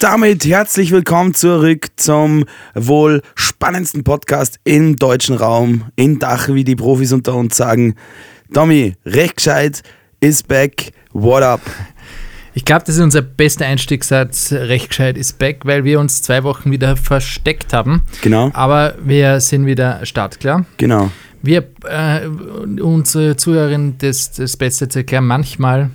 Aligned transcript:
Und 0.00 0.04
damit 0.04 0.46
herzlich 0.46 0.92
willkommen 0.92 1.34
zurück 1.34 1.88
zum 1.96 2.46
wohl 2.74 3.20
spannendsten 3.34 4.02
Podcast 4.02 4.58
im 4.64 4.96
deutschen 4.96 5.36
Raum, 5.36 5.90
in 5.94 6.18
Dach, 6.18 6.48
wie 6.48 6.64
die 6.64 6.74
Profis 6.74 7.12
unter 7.12 7.34
uns 7.34 7.58
sagen. 7.58 7.96
Tommy, 8.54 8.94
recht 9.04 9.36
gescheit, 9.36 9.82
is 10.20 10.42
back, 10.42 10.92
what 11.12 11.42
up? 11.42 11.60
Ich 12.54 12.64
glaube, 12.64 12.84
das 12.86 12.94
ist 12.94 13.02
unser 13.02 13.20
bester 13.20 13.66
Einstiegssatz. 13.66 14.52
Recht 14.52 14.88
gescheit 14.88 15.18
ist 15.18 15.38
back, 15.38 15.66
weil 15.66 15.84
wir 15.84 16.00
uns 16.00 16.22
zwei 16.22 16.44
Wochen 16.44 16.70
wieder 16.70 16.96
versteckt 16.96 17.74
haben. 17.74 18.00
Genau. 18.22 18.50
Aber 18.54 18.94
wir 19.04 19.38
sind 19.40 19.66
wieder 19.66 20.06
startklar. 20.06 20.64
Genau. 20.78 21.10
Wir, 21.42 21.66
äh, 21.84 22.26
unsere 22.80 23.36
Zuhörerinnen, 23.36 23.98
das, 23.98 24.32
das 24.32 24.56
Beste 24.56 24.88
zu 24.88 25.00
erklären, 25.00 25.26
manchmal, 25.26 25.90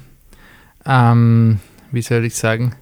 ähm, 0.86 1.60
wie 1.92 2.04
soll 2.04 2.24
ich 2.24 2.36
sagen, 2.36 2.76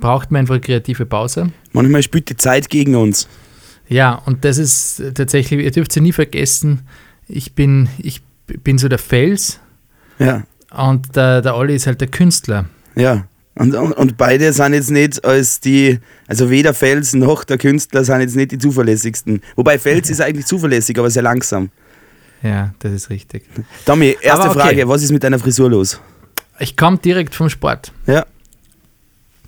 braucht 0.00 0.30
man 0.30 0.40
einfach 0.40 0.60
kreative 0.60 1.06
Pause. 1.06 1.50
Manchmal 1.72 2.02
spielt 2.02 2.28
die 2.30 2.36
Zeit 2.36 2.68
gegen 2.70 2.94
uns. 2.94 3.28
Ja, 3.88 4.14
und 4.26 4.44
das 4.44 4.58
ist 4.58 5.02
tatsächlich, 5.14 5.64
ihr 5.64 5.70
dürft 5.70 5.92
sie 5.92 6.00
nie 6.00 6.12
vergessen, 6.12 6.82
ich 7.26 7.54
bin, 7.54 7.88
ich 7.98 8.22
bin 8.46 8.78
so 8.78 8.88
der 8.88 8.98
Fels 8.98 9.60
Ja. 10.18 10.44
und 10.74 11.16
der, 11.16 11.40
der 11.42 11.56
Olli 11.56 11.74
ist 11.74 11.86
halt 11.86 12.00
der 12.00 12.08
Künstler. 12.08 12.66
Ja. 12.96 13.26
Und, 13.54 13.74
und, 13.74 13.92
und 13.92 14.16
beide 14.16 14.52
sind 14.52 14.72
jetzt 14.74 14.90
nicht 14.90 15.24
als 15.24 15.58
die, 15.60 15.98
also 16.28 16.48
weder 16.48 16.74
Fels 16.74 17.12
noch 17.14 17.42
der 17.44 17.58
Künstler 17.58 18.04
sind 18.04 18.20
jetzt 18.20 18.36
nicht 18.36 18.52
die 18.52 18.58
zuverlässigsten. 18.58 19.42
Wobei 19.56 19.78
Fels 19.78 20.10
ist 20.10 20.20
eigentlich 20.20 20.46
zuverlässig, 20.46 20.96
aber 20.98 21.10
sehr 21.10 21.22
langsam. 21.22 21.70
Ja, 22.42 22.72
das 22.78 22.92
ist 22.92 23.10
richtig. 23.10 23.44
Tommy, 23.84 24.16
erste 24.20 24.50
okay. 24.50 24.60
Frage, 24.60 24.88
was 24.88 25.02
ist 25.02 25.10
mit 25.10 25.24
deiner 25.24 25.40
Frisur 25.40 25.70
los? 25.70 26.00
Ich 26.60 26.76
komme 26.76 26.98
direkt 26.98 27.34
vom 27.34 27.48
Sport. 27.48 27.92
Ja. 28.06 28.26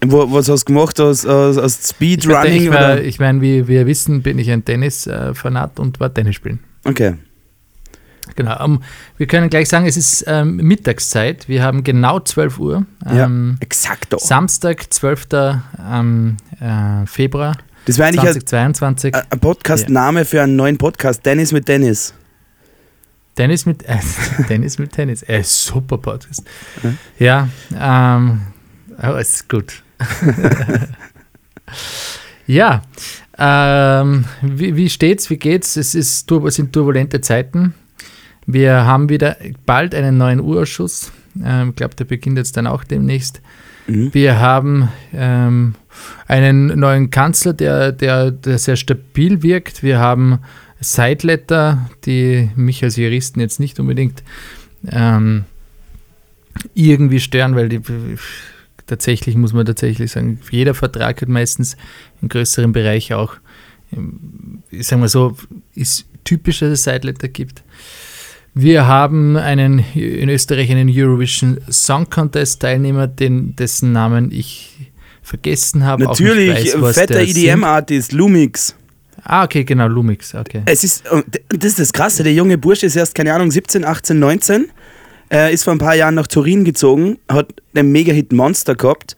Was 0.02 0.48
hast 0.48 0.62
du 0.62 0.72
gemacht? 0.72 0.98
Aus, 1.00 1.26
aus, 1.26 1.58
aus 1.58 1.88
Speedrunning? 1.90 2.62
ich, 2.62 2.68
oder? 2.68 3.02
ich 3.02 3.18
meine, 3.18 3.42
wie 3.42 3.68
wir 3.68 3.86
wissen, 3.86 4.22
bin 4.22 4.38
ich 4.38 4.50
ein 4.50 4.64
Tennis-Fanat 4.64 5.78
und 5.78 6.00
war 6.00 6.12
Tennis 6.12 6.36
spielen. 6.36 6.60
Okay. 6.84 7.14
Genau. 8.36 8.64
Um, 8.64 8.82
wir 9.16 9.26
können 9.26 9.50
gleich 9.50 9.68
sagen, 9.68 9.86
es 9.86 9.96
ist 9.96 10.24
ähm, 10.26 10.56
Mittagszeit. 10.56 11.48
Wir 11.48 11.62
haben 11.62 11.84
genau 11.84 12.20
12 12.20 12.58
Uhr. 12.58 12.86
Ähm, 13.06 13.56
ja, 13.58 13.62
exakt. 13.64 14.14
Samstag, 14.18 14.92
12. 14.92 15.26
Ähm, 15.32 16.36
äh, 16.60 17.06
Februar 17.06 17.56
Das 17.86 17.98
wäre 17.98 18.08
eigentlich 18.08 18.20
ein, 18.20 18.46
2022. 18.46 19.14
ein 19.14 19.40
Podcast-Name 19.40 20.24
für 20.24 20.42
einen 20.42 20.56
neuen 20.56 20.78
Podcast. 20.78 21.24
Dennis 21.26 21.52
mit 21.52 21.68
Dennis. 21.68 22.14
Tennis 23.34 23.66
mit 23.66 23.82
äh, 23.84 23.98
Tennis 24.48 24.78
mit 24.78 24.92
Tennis. 24.92 25.22
Äh, 25.22 25.42
super 25.42 25.98
Podcast. 25.98 26.44
Ja, 27.18 27.48
ähm, 27.78 28.42
oh, 29.02 29.16
es 29.16 29.34
ist 29.34 29.48
gut. 29.48 29.82
ja, 32.46 32.82
ähm, 33.38 34.24
wie, 34.42 34.76
wie 34.76 34.88
steht's? 34.88 35.30
Wie 35.30 35.38
geht's? 35.38 35.76
Es 35.76 35.94
ist, 35.94 36.28
sind 36.28 36.72
turbulente 36.72 37.20
Zeiten. 37.20 37.74
Wir 38.46 38.84
haben 38.84 39.08
wieder 39.08 39.36
bald 39.66 39.94
einen 39.94 40.18
neuen 40.18 40.40
Urausschuss. 40.40 41.12
Ähm, 41.42 41.70
Ich 41.70 41.76
glaube, 41.76 41.94
der 41.94 42.04
beginnt 42.04 42.38
jetzt 42.38 42.56
dann 42.56 42.66
auch 42.66 42.84
demnächst. 42.84 43.40
Mhm. 43.86 44.12
Wir 44.12 44.40
haben 44.40 44.88
ähm, 45.12 45.74
einen 46.26 46.78
neuen 46.78 47.10
Kanzler, 47.10 47.52
der, 47.52 47.92
der, 47.92 48.30
der 48.30 48.58
sehr 48.58 48.76
stabil 48.76 49.42
wirkt. 49.42 49.82
Wir 49.82 49.98
haben 49.98 50.40
Sideletter, 50.80 51.90
die 52.04 52.50
mich 52.56 52.82
als 52.82 52.96
Juristen 52.96 53.40
jetzt 53.40 53.60
nicht 53.60 53.78
unbedingt 53.78 54.22
ähm, 54.88 55.44
irgendwie 56.74 57.20
stören, 57.20 57.54
weil 57.54 57.68
die, 57.68 57.80
tatsächlich 58.90 59.36
muss 59.36 59.52
man 59.52 59.64
tatsächlich 59.64 60.10
sagen, 60.10 60.40
jeder 60.50 60.74
Vertrag 60.74 61.22
hat 61.22 61.28
meistens 61.28 61.76
im 62.20 62.28
größeren 62.28 62.72
Bereich 62.72 63.14
auch, 63.14 63.36
ähm, 63.96 64.62
ich 64.70 64.86
sag 64.86 64.98
mal 64.98 65.08
so, 65.08 65.36
ist 65.74 66.06
typisch, 66.24 66.58
dass 66.58 66.70
es 66.70 66.84
Sideletter 66.84 67.28
gibt. 67.28 67.62
Wir 68.52 68.86
haben 68.88 69.36
einen 69.36 69.78
in 69.94 70.28
Österreich 70.28 70.70
einen 70.72 70.90
Eurovision 70.92 71.60
Song 71.70 72.10
Contest 72.10 72.60
Teilnehmer, 72.60 73.06
den, 73.06 73.54
dessen 73.54 73.92
Namen 73.92 74.32
ich 74.32 74.90
vergessen 75.22 75.84
habe. 75.84 76.02
Natürlich, 76.02 76.74
weiß, 76.74 76.98
fetter. 76.98 77.20
EDM-Artist, 77.20 78.12
Lumix. 78.12 78.74
Ah, 79.22 79.44
okay, 79.44 79.64
genau, 79.64 79.86
Lumix, 79.86 80.34
okay. 80.34 80.62
Es 80.66 80.82
ist, 80.82 81.04
das 81.48 81.64
ist 81.64 81.78
das 81.78 81.92
Krasse, 81.92 82.24
der 82.24 82.32
junge 82.32 82.58
Bursche 82.58 82.86
ist 82.86 82.96
erst, 82.96 83.14
keine 83.14 83.32
Ahnung, 83.34 83.50
17, 83.50 83.84
18, 83.84 84.18
19, 84.18 84.70
äh, 85.32 85.52
ist 85.52 85.64
vor 85.64 85.72
ein 85.74 85.78
paar 85.78 85.94
Jahren 85.94 86.14
nach 86.14 86.26
Turin 86.26 86.64
gezogen, 86.64 87.18
hat 87.30 87.48
den 87.74 87.92
Mega-Hit 87.92 88.32
Monster 88.32 88.74
gehabt 88.74 89.16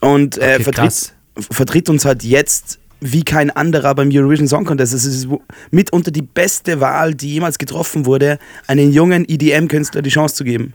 und 0.00 0.38
äh, 0.38 0.54
Okay, 0.60 0.64
vertritt, 0.64 1.12
vertritt 1.50 1.88
uns 1.88 2.04
halt 2.04 2.22
jetzt 2.24 2.78
wie 3.00 3.22
kein 3.22 3.50
anderer 3.50 3.94
beim 3.94 4.08
Eurovision 4.12 4.48
Song 4.48 4.64
Contest. 4.64 4.94
Es 4.94 5.04
ist 5.04 5.28
mitunter 5.70 6.10
die 6.10 6.22
beste 6.22 6.80
Wahl, 6.80 7.14
die 7.14 7.34
jemals 7.34 7.58
getroffen 7.58 8.06
wurde, 8.06 8.38
einen 8.66 8.92
jungen 8.92 9.28
EDM-Künstler 9.28 10.00
die 10.00 10.10
Chance 10.10 10.36
zu 10.36 10.44
geben. 10.44 10.72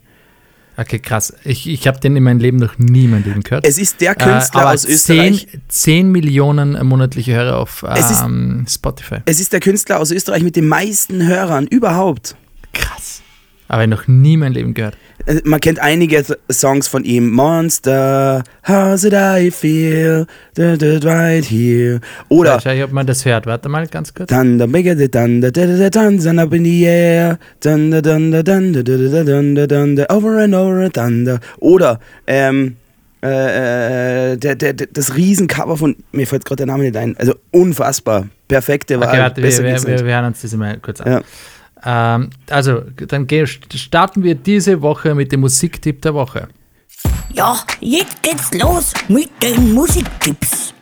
Okay, 0.78 1.00
krass. 1.00 1.34
Ich, 1.44 1.68
ich 1.68 1.88
habe 1.88 2.00
den 2.00 2.16
in 2.16 2.24
meinem 2.24 2.40
Leben 2.40 2.58
noch 2.58 2.78
nie 2.78 3.06
in 3.06 3.12
meinem 3.12 3.24
Leben 3.24 3.42
gehört. 3.42 3.68
Es 3.68 3.78
ist 3.78 4.00
der 4.00 4.16
Künstler 4.16 4.62
Äh, 4.62 4.74
aus 4.76 4.86
Österreich. 4.86 5.48
10, 5.50 5.62
10 5.68 6.12
Millionen 6.12 6.86
monatliche 6.88 7.34
Hörer 7.34 7.58
auf 7.58 7.84
Es 7.84 8.12
ist- 8.12 8.22
ähm, 8.24 8.66
Spotify. 8.70 9.18
Es 9.26 9.40
ist 9.42 9.52
der 9.52 9.60
Künstler 9.60 10.00
aus 10.00 10.12
Österreich 10.12 10.44
mit 10.44 10.56
den 10.56 10.68
meisten 10.68 11.26
Hörern 11.28 11.68
überhaupt. 11.68 12.36
Krass. 12.74 13.19
Aber 13.70 13.86
noch 13.86 14.08
nie 14.08 14.34
in 14.34 14.40
meinem 14.40 14.54
Leben 14.54 14.74
gehört. 14.74 14.98
Äh, 15.28 15.42
Man 15.46 15.60
kennt 15.60 15.80
einige 15.80 16.26
Songs 16.52 16.88
von 16.88 17.06
ihm. 17.06 17.30
Monster, 17.30 18.44
how's 18.68 19.04
it 19.04 19.14
I 19.14 19.52
feel, 19.52 20.26
da, 20.56 20.76
da, 20.76 20.98
right 21.04 21.46
here. 21.46 22.02
Oder 22.30 22.58
ich, 22.58 22.84
ob 22.84 22.92
man 22.92 23.06
das 23.06 23.26
hört. 23.26 23.46
Warte 23.46 23.70
mal 23.70 23.88
ganz 23.88 24.14
kurz. 24.14 24.30
Thunder, 24.30 24.68
bigger 24.68 24.98
the 24.98 25.08
thunder, 25.08 25.52
da, 25.52 25.68
da, 25.68 25.90
da, 25.90 25.90
thunder 25.90 26.44
up 26.44 26.52
in 26.54 26.66
the 26.66 26.84
air, 26.84 27.38
thunder, 27.62 28.02
thunder, 28.02 28.44
thunder, 28.44 28.84
da, 28.84 29.24
thunder, 29.24 29.68
thunder, 29.68 30.06
over 30.10 30.40
and 30.44 30.56
over, 30.56 30.92
thunder. 30.92 31.40
Oder 31.60 32.00
ähm, 32.26 32.76
äh, 33.22 34.32
äh, 34.34 34.38
der, 34.38 34.56
der, 34.56 34.74
das 34.74 35.16
Riesencover 35.16 35.78
von, 35.78 35.96
mir 36.12 36.26
fällt 36.26 36.46
gerade 36.46 36.66
der 36.66 36.68
Name 36.68 36.86
nicht 36.86 36.98
ein, 36.98 37.16
also 37.18 37.36
unfassbar, 37.52 38.30
perfekte 38.48 39.00
Wahl, 39.00 39.10
Okay, 39.10 39.20
warte, 39.20 39.44
wir, 39.44 39.52
wir, 39.52 39.64
wir, 39.64 39.74
nicht. 39.74 39.88
wir 40.06 40.16
hören 40.16 40.26
uns 40.26 40.42
das 40.42 40.54
mal 40.56 40.80
kurz 40.80 41.02
an. 41.02 41.12
Ja. 41.12 41.22
Ähm, 41.84 42.30
also, 42.50 42.82
dann 43.08 43.28
starten 43.76 44.24
wir 44.24 44.36
diese 44.36 44.82
Woche 44.82 45.16
mit 45.16 45.32
dem 45.32 45.42
Musiktipp 45.42 46.02
der 46.02 46.14
Woche. 46.14 46.50
Ja, 47.34 47.58
jetzt 47.80 48.22
geht's 48.22 48.54
los 48.54 48.94
mit 49.08 49.30
den 49.42 49.74
Musiktipps. 49.74 50.74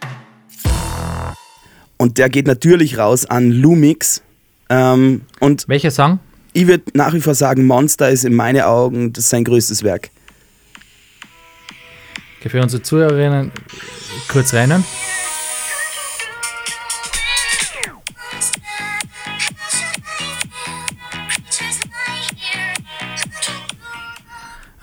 Und 1.98 2.18
der 2.18 2.30
geht 2.30 2.48
natürlich 2.48 2.98
raus 2.98 3.26
an 3.26 3.52
Lumix. 3.52 4.22
Ähm, 4.70 5.22
und 5.40 5.68
Welcher 5.68 5.92
Song? 5.92 6.20
ich 6.54 6.66
würde 6.66 6.86
nach 6.94 7.14
wie 7.14 7.22
vor 7.22 7.36
sagen, 7.36 7.68
Monster 7.68 8.10
ist 8.10 8.26
in 8.26 8.34
meinen 8.34 8.62
Augen 8.62 9.14
das 9.14 9.30
sein 9.30 9.44
größtes 9.44 9.84
Werk. 9.84 10.10
Okay, 12.40 12.50
für 12.50 12.62
unsere 12.62 12.82
Zuhörerinnen 12.82 13.52
kurz 14.28 14.54
rein. 14.56 14.84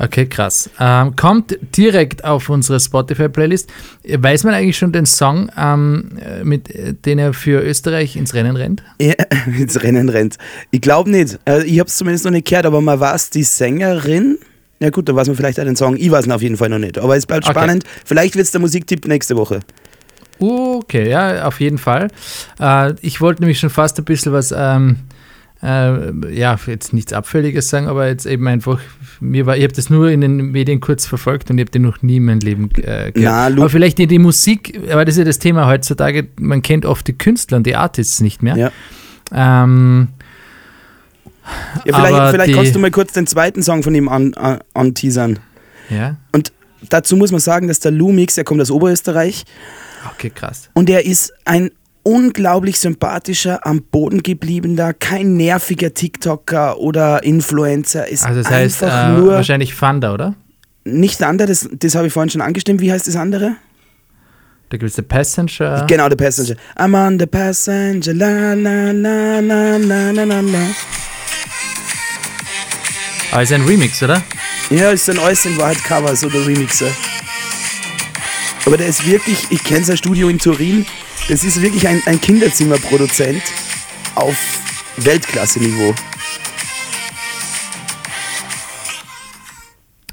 Okay, 0.05 0.27
krass. 0.27 0.69
Ähm, 0.79 1.17
kommt 1.17 1.57
direkt 1.77 2.25
auf 2.25 2.49
unsere 2.51 2.79
Spotify-Playlist. 2.81 3.71
Weiß 4.19 4.45
man 4.45 4.53
eigentlich 4.55 4.77
schon 4.77 4.93
den 4.93 5.07
Song, 5.07 5.51
ähm, 5.57 6.11
äh, 6.21 6.45
mit 6.45 6.69
äh, 6.71 6.93
den 6.95 7.19
er 7.19 7.33
für 7.33 7.63
Österreich 7.63 8.17
ins 8.17 8.35
Rennen 8.35 8.57
rennt? 8.57 8.83
Ja, 9.01 9.15
ins 9.59 9.83
Rennen 9.83 10.09
rennt. 10.09 10.37
Ich 10.71 10.81
glaube 10.81 11.11
nicht. 11.11 11.39
Äh, 11.47 11.63
Ich 11.65 11.79
habe 11.79 11.89
es 11.89 11.97
zumindest 11.97 12.25
noch 12.25 12.33
nicht 12.33 12.47
gehört, 12.49 12.67
aber 12.67 12.81
mal 12.81 13.01
war 13.01 13.15
es 13.15 13.31
die 13.31 13.45
Sängerin. 13.45 14.39
Ja 14.81 14.91
gut, 14.91 15.09
da 15.09 15.15
weiß 15.15 15.29
man 15.29 15.37
vielleicht 15.37 15.59
auch 15.61 15.65
den 15.65 15.77
Song. 15.77 15.97
Ich 15.97 16.11
weiß 16.11 16.27
ihn 16.27 16.33
auf 16.33 16.43
jeden 16.43 16.57
Fall 16.57 16.69
noch 16.69 16.79
nicht. 16.81 16.99
Aber 16.99 17.17
es 17.17 17.25
bleibt 17.27 17.45
Okay. 17.45 17.53
spannend. 17.59 17.85
Vielleicht 18.05 18.35
wird 18.37 18.45
es 18.45 18.51
der 18.51 18.61
Musiktipp 18.61 19.07
nächste 19.07 19.37
Woche. 19.37 19.61
Okay, 20.39 21.09
ja, 21.09 21.47
auf 21.47 21.61
jeden 21.61 21.79
Fall. 21.79 22.09
Äh, 22.61 22.95
ich 23.01 23.21
wollte 23.21 23.43
nämlich 23.43 23.61
schon 23.61 23.71
fast 23.71 23.99
ein 23.99 24.05
bisschen 24.05 24.33
was, 24.33 24.53
ähm, 24.57 24.97
äh, 25.65 26.35
ja, 26.35 26.59
jetzt 26.67 26.93
nichts 26.93 27.13
Abfälliges 27.15 27.71
sagen, 27.71 27.87
aber 27.89 28.07
jetzt 28.09 28.27
eben 28.27 28.47
einfach, 28.49 28.81
mir 29.21 29.47
war, 29.47 29.57
ich 29.57 29.63
habe 29.65 29.73
das 29.73 29.89
nur 29.89 30.11
in 30.11 30.21
den 30.21 30.51
Medien 30.53 30.81
kurz 30.81 31.07
verfolgt 31.07 31.51
und 31.51 31.57
ich 31.59 31.63
habe 31.63 31.71
den 31.71 31.83
noch 31.83 32.03
nie 32.03 32.17
in 32.19 32.25
meinem 32.27 32.41
Leben 32.41 32.65
äh, 32.77 33.13
gehört. 33.13 33.17
Na, 33.17 33.47
aber 33.47 33.71
vielleicht 33.71 33.97
die, 33.99 34.07
die 34.07 34.19
Musik, 34.19 34.79
aber 34.91 35.05
das 35.05 35.15
ist 35.15 35.21
ja 35.21 35.25
das 35.25 35.39
Thema 35.39 35.67
heutzutage, 35.67 36.29
man 36.39 36.61
kennt 36.63 36.85
oft 36.85 37.07
die 37.09 37.15
Künstler 37.17 37.57
und 37.57 37.67
die 37.67 37.77
Artists 37.77 38.21
nicht 38.21 38.43
mehr. 38.43 38.57
Ja. 38.57 38.71
Ähm, 39.33 40.09
Ja, 41.85 41.95
vielleicht 41.95 42.31
vielleicht 42.31 42.49
die- 42.49 42.53
kannst 42.55 42.75
du 42.75 42.79
mal 42.79 42.91
kurz 42.91 43.13
den 43.13 43.27
zweiten 43.27 43.63
Song 43.63 43.83
von 43.83 43.95
ihm 43.95 44.09
an, 44.09 44.35
an, 44.35 44.59
anteasern. 44.75 45.39
ja, 45.91 46.17
Und 46.33 46.53
dazu 46.89 47.17
muss 47.17 47.31
man 47.33 47.41
sagen, 47.41 47.69
dass 47.69 47.81
der 47.81 47.91
Lumix, 47.93 48.35
der 48.35 48.45
kommt 48.45 48.61
aus 48.61 48.71
Oberösterreich 48.71 49.45
okay, 50.15 50.31
krass. 50.31 50.71
und 50.75 50.89
er 50.91 51.05
ist 51.05 51.33
ein 51.45 51.71
unglaublich 52.05 52.79
sympathischer, 52.79 53.67
am 53.67 53.83
Boden 53.83 54.23
gebliebener, 54.23 54.95
kein 54.95 55.37
nerviger 55.37 55.93
TikToker 55.93 56.79
oder 56.79 57.25
Influencer. 57.25 58.07
Ist 58.07 58.25
also 58.25 58.43
das 58.43 58.51
heißt 58.51 58.85
einfach 58.85 59.09
äh, 59.09 59.13
nur 59.19 59.33
wahrscheinlich 59.33 59.75
Fanda, 59.75 60.15
oder? 60.15 60.35
Nicht 60.85 61.21
Thunder, 61.21 61.47
das, 61.47 61.69
das 61.73 61.95
habe 61.95 62.07
ich 62.07 62.13
vorhin 62.13 62.31
schon 62.31 62.43
angestimmt. 62.43 62.81
Wie 62.81 62.93
heißt 62.93 63.09
das 63.09 63.17
andere? 63.17 63.57
Da 64.69 64.77
gibt 64.77 64.91
es 64.91 64.97
The 64.97 65.03
Passenger. 65.03 65.87
Genau, 65.89 66.09
The 66.09 66.17
Passenger. 66.17 66.57
I'm 66.77 66.95
on 66.95 67.19
the 67.19 67.27
passenger. 67.27 68.13
La, 68.13 68.55
la, 68.55 68.91
la, 68.91 69.41
la, 69.41 69.77
la, 69.77 70.11
la, 70.11 70.25
la. 70.25 70.41
la. 70.41 70.67
Aber 73.33 73.43
ist 73.43 73.53
ein 73.53 73.63
Remix, 73.63 74.03
oder? 74.03 74.23
Ja, 74.71 74.91
ist 74.91 75.09
ein 75.11 75.19
äußerst 75.19 75.47
in 75.47 75.59
Wahrheit 75.59 75.83
Cover, 75.85 76.15
so 76.15 76.29
der 76.29 76.47
Remixer. 76.47 76.87
Aber 78.67 78.77
der 78.79 78.87
ist 78.89 79.07
wirklich, 79.07 79.47
ich 79.51 79.63
kenne 79.63 79.85
sein 79.85 79.97
Studio 79.97 80.29
in 80.29 80.39
Turin, 80.39 80.87
das 81.29 81.45
ist 81.45 81.61
wirklich 81.61 81.87
ein, 81.87 82.03
ein 82.07 82.21
Kinderzimmerproduzent 82.21 83.43
auf 84.15 84.37
Weltklasse-Niveau. 84.97 85.95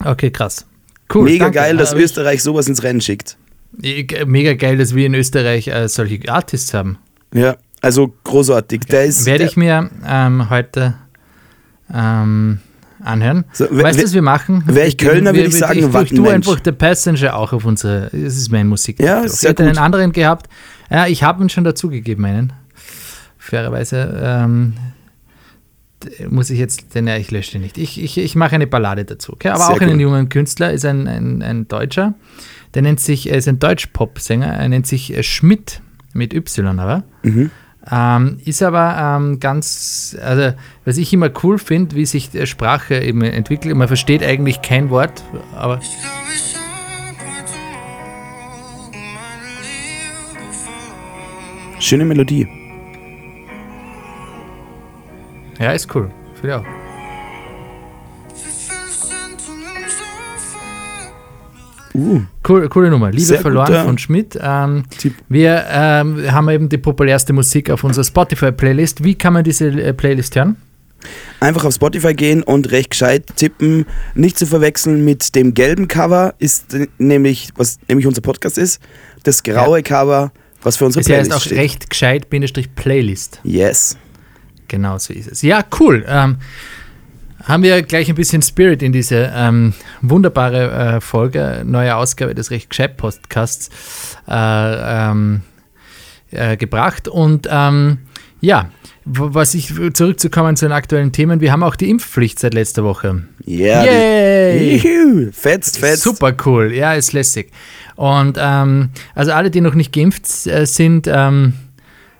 Okay, 0.03 0.31
krass. 0.31 0.65
Cool. 1.13 1.25
Mega 1.25 1.45
danke. 1.45 1.59
geil, 1.59 1.77
dass 1.77 1.91
Aber 1.91 2.01
Österreich 2.01 2.41
sowas 2.43 2.67
ins 2.67 2.83
Rennen 2.83 3.01
schickt. 3.01 3.37
ich- 3.81 4.13
Mega 4.25 4.53
geil, 4.53 4.77
dass 4.77 4.95
wir 4.95 5.05
in 5.05 5.13
Österreich 5.13 5.67
äh, 5.67 5.87
solche 5.87 6.19
Artists 6.27 6.73
haben. 6.73 6.97
Ja, 7.33 7.55
also 7.81 8.13
großartig. 8.23 8.81
Der 8.89 9.05
ist, 9.05 9.25
Werde 9.25 9.45
ich 9.45 9.55
mir 9.55 9.89
ähm, 10.05 10.49
heute 10.49 10.95
ähm, 11.93 12.59
anhören. 13.03 13.45
So, 13.53 13.65
weißt 13.69 13.99
du, 13.99 14.03
was 14.03 14.13
wir 14.13 14.21
machen? 14.21 14.63
wär 14.67 14.87
ich 14.87 14.97
Kölner, 14.97 15.33
Wir- 15.33 15.41
würd 15.43 15.47
ich 15.53 15.57
sagen, 15.59 15.79
ich, 15.79 15.85
ich 15.85 15.93
Wattenmensch. 15.93 16.45
tue 16.45 16.55
einfach 16.55 16.59
The 16.65 16.71
Passenger 16.71 17.35
auch 17.35 17.53
auf 17.53 17.65
unsere, 17.65 18.09
das 18.11 18.35
ist 18.37 18.51
mein 18.51 18.67
Musik. 18.67 18.99
Ja, 18.99 19.23
ich 19.25 19.41
hätte 19.43 19.63
einen 19.63 19.77
anderen 19.77 20.11
gehabt. 20.11 20.47
Ja, 20.89 21.07
ich 21.07 21.23
habe 21.23 21.43
ihn 21.43 21.49
schon 21.49 21.63
dazugegeben, 21.63 22.25
einen. 22.25 22.53
Fairerweise 23.37 24.19
ähm, 24.23 24.73
muss 26.29 26.49
ich 26.49 26.57
jetzt, 26.59 26.95
denn 26.95 27.07
ja, 27.07 27.17
ich 27.17 27.31
lösche 27.31 27.53
den 27.53 27.61
nicht. 27.61 27.77
Ich, 27.77 28.01
ich, 28.01 28.17
ich 28.17 28.35
mache 28.35 28.55
eine 28.55 28.67
Ballade 28.67 29.05
dazu. 29.05 29.33
Okay? 29.33 29.49
Aber 29.49 29.65
Sehr 29.65 29.75
auch 29.75 29.81
einen 29.81 29.93
gut. 29.93 30.01
jungen 30.01 30.29
Künstler, 30.29 30.71
ist 30.73 30.85
ein, 30.85 31.07
ein, 31.07 31.41
ein 31.41 31.67
Deutscher. 31.67 32.13
Der 32.73 32.81
nennt 32.81 32.99
sich, 32.99 33.29
er 33.29 33.37
ist 33.37 33.47
ein 33.47 33.59
Deutsch-Pop-Sänger, 33.59 34.47
er 34.47 34.69
nennt 34.69 34.87
sich 34.87 35.15
äh, 35.15 35.23
Schmidt 35.23 35.81
mit 36.13 36.33
Y, 36.33 36.79
aber. 36.79 37.03
Mhm. 37.23 37.51
Ähm, 37.89 38.37
ist 38.45 38.61
aber 38.61 38.95
ähm, 38.97 39.39
ganz, 39.39 40.15
also 40.21 40.53
was 40.85 40.97
ich 40.97 41.13
immer 41.13 41.29
cool 41.43 41.57
finde, 41.57 41.95
wie 41.95 42.05
sich 42.05 42.29
die 42.29 42.45
Sprache 42.45 42.99
eben 42.99 43.21
entwickelt. 43.23 43.75
Man 43.75 43.87
versteht 43.87 44.23
eigentlich 44.23 44.61
kein 44.61 44.89
Wort, 44.91 45.23
aber 45.55 45.79
schöne 51.79 52.05
Melodie. 52.05 52.47
ja, 55.59 55.71
ist 55.71 55.93
cool. 55.95 56.11
Finde 56.35 56.47
ich 56.47 56.53
auch. 56.53 56.80
Uh, 61.93 62.21
Cool, 62.47 62.69
coole 62.69 62.89
Nummer. 62.89 63.11
Liebe 63.11 63.37
verloren 63.37 63.67
guter 63.67 63.83
von 63.85 63.97
Schmidt. 63.97 64.37
Ähm, 64.41 64.83
wir 65.29 65.65
ähm, 65.69 66.31
haben 66.31 66.49
eben 66.49 66.69
die 66.69 66.77
populärste 66.77 67.33
Musik 67.33 67.69
auf 67.69 67.83
unserer 67.83 68.03
Spotify-Playlist. 68.03 69.03
Wie 69.03 69.15
kann 69.15 69.33
man 69.33 69.43
diese 69.43 69.67
äh, 69.69 69.93
Playlist 69.93 70.35
hören? 70.35 70.55
Einfach 71.39 71.65
auf 71.65 71.73
Spotify 71.73 72.13
gehen 72.13 72.43
und 72.43 72.71
recht 72.71 72.91
gescheit 72.91 73.25
tippen. 73.35 73.85
Nicht 74.13 74.37
zu 74.37 74.45
verwechseln 74.45 75.03
mit 75.03 75.35
dem 75.35 75.53
gelben 75.53 75.87
Cover, 75.87 76.33
ist 76.39 76.73
äh, 76.73 76.87
nämlich, 76.97 77.49
was 77.55 77.79
nämlich 77.87 78.07
unser 78.07 78.21
Podcast 78.21 78.57
ist. 78.57 78.81
Das 79.23 79.43
graue 79.43 79.83
Cover, 79.83 80.31
was 80.63 80.77
für 80.77 80.85
unsere 80.85 81.03
Das 81.03 81.09
heißt 81.11 81.29
Playlist 81.29 81.33
auch 81.33 81.45
steht. 81.45 81.57
recht 81.57 81.89
gescheit 81.89 82.29
Bindestrich 82.29 82.73
Playlist. 82.75 83.39
Yes. 83.43 83.97
Genau 84.67 84.97
so 84.97 85.13
ist 85.13 85.27
es. 85.29 85.41
Ja, 85.41 85.63
cool. 85.79 86.05
Ähm, 86.07 86.37
haben 87.51 87.63
wir 87.63 87.81
gleich 87.83 88.09
ein 88.09 88.15
bisschen 88.15 88.41
Spirit 88.41 88.81
in 88.81 88.93
diese 88.93 89.31
ähm, 89.35 89.73
wunderbare 90.01 90.95
äh, 90.95 91.01
Folge, 91.01 91.63
neue 91.65 91.95
Ausgabe 91.95 92.33
des 92.33 92.49
Recht 92.49 92.69
gescheit 92.69 92.95
Podcasts 92.97 93.69
äh, 94.27 94.31
ähm, 94.33 95.41
äh, 96.31 96.55
gebracht. 96.55 97.09
Und 97.09 97.47
ähm, 97.51 97.99
ja, 98.39 98.71
was 99.03 99.53
ich 99.53 99.73
zurückzukommen 99.93 100.55
zu 100.55 100.65
den 100.65 100.71
aktuellen 100.71 101.11
Themen, 101.11 101.41
wir 101.41 101.51
haben 101.51 101.63
auch 101.63 101.75
die 101.75 101.89
Impfpflicht 101.89 102.39
seit 102.39 102.53
letzter 102.53 102.83
Woche. 102.83 103.23
Ja. 103.45 103.83
Yay! 103.83 104.77
Juhu. 104.77 105.31
Fetzt, 105.33 105.79
fetzt. 105.79 106.03
Super 106.03 106.33
cool, 106.45 106.71
ja, 106.73 106.93
ist 106.93 107.11
lässig. 107.11 107.51
Und 107.95 108.37
ähm, 108.39 108.91
also 109.13 109.33
alle, 109.33 109.51
die 109.51 109.61
noch 109.61 109.73
nicht 109.73 109.91
geimpft 109.91 110.47
äh, 110.47 110.65
sind, 110.65 111.07
ähm, 111.11 111.53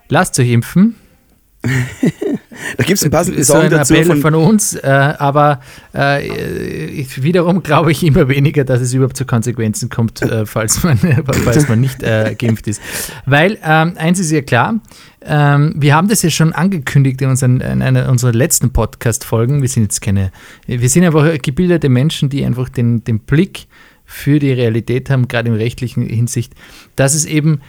lasst 0.10 0.38
euch 0.40 0.52
impfen. 0.52 0.96
Da 2.78 2.84
gibt 2.84 2.98
es 2.98 3.04
einen 3.04 3.12
passenden 3.12 3.44
so 3.44 3.54
Song 3.54 3.64
ein 3.64 3.70
dazu 3.70 3.96
von, 4.04 4.22
von, 4.22 4.36
uns, 4.36 4.76
äh, 4.76 4.88
aber 4.88 5.60
äh, 5.94 7.06
wiederum 7.16 7.64
glaube 7.64 7.92
ich 7.92 8.04
immer 8.04 8.28
weniger, 8.30 8.64
dass 8.64 8.82
es 8.82 8.94
überhaupt 8.94 9.18
zu 9.18 9.26
Konsequenzen 9.26 9.90
kommt, 9.90 10.22
äh, 10.22 10.46
falls, 10.46 10.84
man, 10.84 10.98
falls 11.44 11.68
man 11.68 11.80
nicht 11.82 12.04
äh, 12.04 12.36
geimpft 12.38 12.68
ist. 12.68 12.82
Weil 13.26 13.58
ähm, 13.64 13.94
eins 13.98 14.20
ist 14.20 14.32
ja 14.32 14.42
klar, 14.42 14.80
ähm, 15.24 15.74
wir 15.78 15.96
haben 15.96 16.08
das 16.08 16.24
ja 16.24 16.30
schon 16.30 16.54
angekündigt 16.54 17.22
in, 17.22 17.30
unseren, 17.30 17.62
in 17.62 17.82
einer 17.82 18.10
unserer 18.10 18.34
letzten 18.34 18.72
Podcast-Folgen. 18.72 19.62
Wir 19.62 19.70
sind 19.70 19.84
jetzt 19.84 20.02
keine, 20.02 20.32
wir 20.66 20.90
sind 20.90 21.06
einfach 21.06 21.38
gebildete 21.42 21.90
Menschen, 21.90 22.30
die 22.30 22.44
einfach 22.44 22.70
den, 22.70 23.04
den 23.04 23.20
Blick 23.20 23.68
für 24.12 24.40
die 24.40 24.52
Realität 24.52 25.10
haben, 25.10 25.28
gerade 25.28 25.50
im 25.50 25.56
rechtlichen 25.56 26.06
Hinsicht, 26.06 26.54
dass 26.96 27.14
es 27.14 27.26
eben 27.26 27.62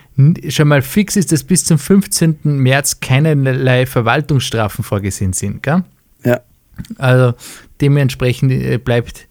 schon 0.49 0.69
mal 0.69 0.83
fix 0.83 1.17
ist, 1.17 1.33
dass 1.33 1.45
bis 1.45 1.65
zum 1.65 1.79
15. 1.79 2.39
März 2.43 3.01
keinerlei 3.01 3.87
Verwaltungsstrafen 3.87 4.85
vorgesehen 4.85 5.33
sind. 5.33 5.63
Gell? 5.63 5.85
Ja. 6.25 6.41
Also 6.99 7.35
dementsprechend 7.81 8.51
äh, 8.53 8.79
bleibt 8.79 9.29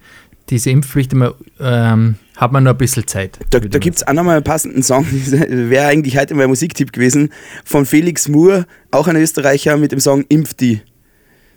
diese 0.50 0.70
Impfpflicht 0.70 1.14
immer, 1.14 1.36
ähm, 1.60 2.16
hat 2.38 2.52
man 2.52 2.64
noch 2.64 2.72
ein 2.72 2.78
bisschen 2.78 3.08
Zeit. 3.08 3.40
Da, 3.50 3.60
da 3.60 3.80
gibt 3.80 3.98
es 3.98 4.08
auch 4.08 4.14
nochmal 4.14 4.36
einen 4.36 4.44
passenden 4.44 4.84
Song, 4.84 5.06
wäre 5.32 5.88
eigentlich 5.88 6.18
heute 6.18 6.34
mein 6.34 6.50
Musiktipp 6.50 6.94
gewesen, 6.94 7.32
von 7.66 7.86
Felix 7.86 8.28
Moore, 8.28 8.66
auch 8.92 9.08
ein 9.08 9.16
Österreicher, 9.16 9.78
mit 9.78 9.92
dem 9.92 10.00
Song 10.00 10.26
Impf 10.30 10.54
die. 10.54 10.82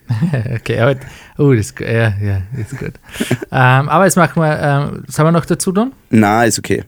Okay, 0.57 0.79
aber, 0.81 0.97
oh, 1.39 1.51
das, 1.53 1.67
ist 1.67 1.77
gu- 1.77 1.85
ja, 1.85 2.13
ja, 2.21 2.43
das 2.57 2.73
ist 2.73 2.79
gut. 2.79 2.93
ähm, 3.51 3.89
aber 3.89 4.05
jetzt 4.05 4.17
machen 4.17 4.41
wir, 4.43 4.59
ähm, 4.61 5.05
sollen 5.07 5.29
wir 5.29 5.33
noch 5.33 5.47
dazu 5.47 5.73
tun? 5.73 5.93
Na, 6.11 6.45
ist 6.45 6.59
okay. 6.59 6.85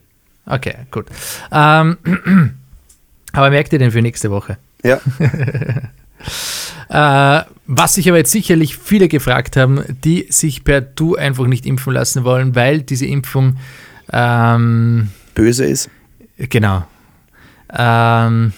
Okay, 0.46 0.74
gut. 0.90 1.06
Ähm, 1.50 1.96
aber 3.32 3.50
merkt 3.50 3.72
ihr 3.72 3.78
denn 3.78 3.90
für 3.90 4.02
nächste 4.02 4.30
Woche? 4.30 4.58
Ja. 4.84 5.00
Äh, 6.88 7.42
was 7.66 7.94
sich 7.94 8.08
aber 8.08 8.18
jetzt 8.18 8.30
sicherlich 8.30 8.76
viele 8.76 9.08
gefragt 9.08 9.56
haben, 9.56 9.82
die 10.04 10.26
sich 10.30 10.62
per 10.62 10.80
Du 10.80 11.16
einfach 11.16 11.46
nicht 11.46 11.66
impfen 11.66 11.92
lassen 11.92 12.22
wollen, 12.24 12.54
weil 12.54 12.82
diese 12.82 13.06
Impfung, 13.06 13.56
ähm, 14.12 15.10
Böse 15.34 15.64
ist. 15.66 15.90
genau, 16.38 16.86
ähm, 17.76 18.52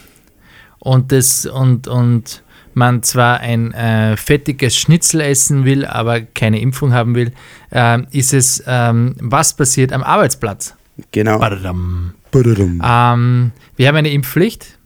und, 0.79 1.11
das, 1.11 1.47
und, 1.47 1.89
und 1.89 2.43
man 2.79 3.03
zwar 3.03 3.41
ein 3.41 3.73
äh, 3.75 4.17
fettiges 4.17 4.77
Schnitzel 4.77 5.21
essen 5.21 5.65
will, 5.65 5.85
aber 5.85 6.21
keine 6.21 6.61
Impfung 6.61 6.93
haben 6.93 7.15
will, 7.15 7.33
ähm, 7.71 8.07
ist 8.11 8.33
es, 8.33 8.63
ähm, 8.67 9.17
was 9.21 9.55
passiert 9.55 9.93
am 9.93 10.03
Arbeitsplatz? 10.03 10.75
Genau. 11.13 11.39
Badadam. 11.39 12.15
Badadum. 12.31 12.81
Ähm, 12.85 13.53
wir 13.77 13.89
haben 13.89 13.97
eine 13.97 14.11
Impfpflicht. 14.11 14.79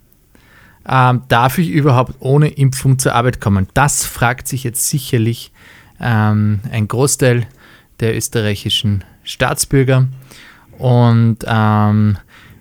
Ähm, 0.88 1.22
darf 1.28 1.58
ich 1.58 1.70
überhaupt 1.70 2.14
ohne 2.18 2.48
Impfung 2.48 2.98
zur 2.98 3.14
Arbeit 3.14 3.40
kommen? 3.40 3.68
Das 3.74 4.04
fragt 4.04 4.48
sich 4.48 4.64
jetzt 4.64 4.88
sicherlich 4.88 5.52
ähm, 6.00 6.60
ein 6.72 6.88
Großteil 6.88 7.46
der 8.00 8.16
österreichischen 8.16 9.04
Staatsbürger. 9.22 10.08
Und 10.78 11.38
ähm, 11.46 12.16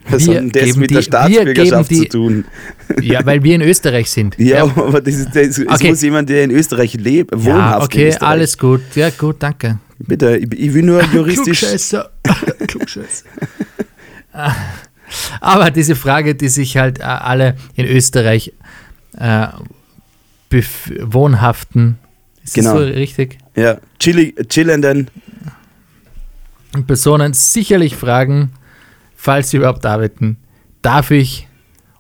Was 0.10 0.26
wir 0.26 0.36
hat 0.36 0.42
denn 0.44 0.50
das 0.68 0.76
mit 0.76 0.90
die- 0.90 0.96
der 0.96 1.02
Staatsbürgerschaft 1.04 1.90
geben 1.90 2.00
zu 2.00 2.04
die- 2.04 2.10
tun? 2.10 2.46
Ja, 3.02 3.26
weil 3.26 3.44
wir 3.44 3.56
in 3.56 3.62
Österreich 3.62 4.10
sind. 4.10 4.36
Ja, 4.40 4.64
aber 4.64 5.00
das, 5.02 5.16
ist, 5.16 5.28
das, 5.36 5.58
es 5.58 5.68
Okay. 5.68 5.90
muss 5.90 6.02
jemand, 6.02 6.30
der 6.30 6.44
in 6.44 6.52
Österreich 6.52 6.94
lebt, 6.96 7.32
Ja, 7.32 7.44
wohnhaft 7.44 7.78
in 7.78 7.84
okay, 7.86 8.08
Österreich. 8.10 8.30
alles 8.30 8.58
gut. 8.58 8.82
Ja, 8.96 9.10
gut, 9.12 9.36
danke. 9.40 9.80
Bitte, 10.00 10.38
ich, 10.38 10.52
ich 10.54 10.74
will 10.74 10.84
nur 10.84 11.04
juristisch. 11.14 11.60
Klugscheißer. 11.60 12.10
Klugscheißer. 12.68 13.26
Aber 15.42 15.72
diese 15.72 15.96
Frage, 15.96 16.36
die 16.36 16.48
sich 16.48 16.78
halt 16.78 17.00
äh, 17.00 17.04
alle 17.04 17.56
in 17.76 17.86
Österreich 17.86 18.54
äh, 19.18 19.48
wohnhaften, 21.02 21.98
ist 22.44 22.56
Genau. 22.56 22.74
das 22.80 22.88
so 22.90 22.94
richtig? 22.94 23.38
Ja, 23.56 23.78
chillenden. 24.00 25.10
Personen 26.88 27.34
sicherlich 27.34 27.96
fragen, 27.96 28.52
falls 29.22 29.52
sie 29.52 29.58
überhaupt 29.58 29.86
arbeiten, 29.86 30.38
darf 30.82 31.12
ich 31.12 31.48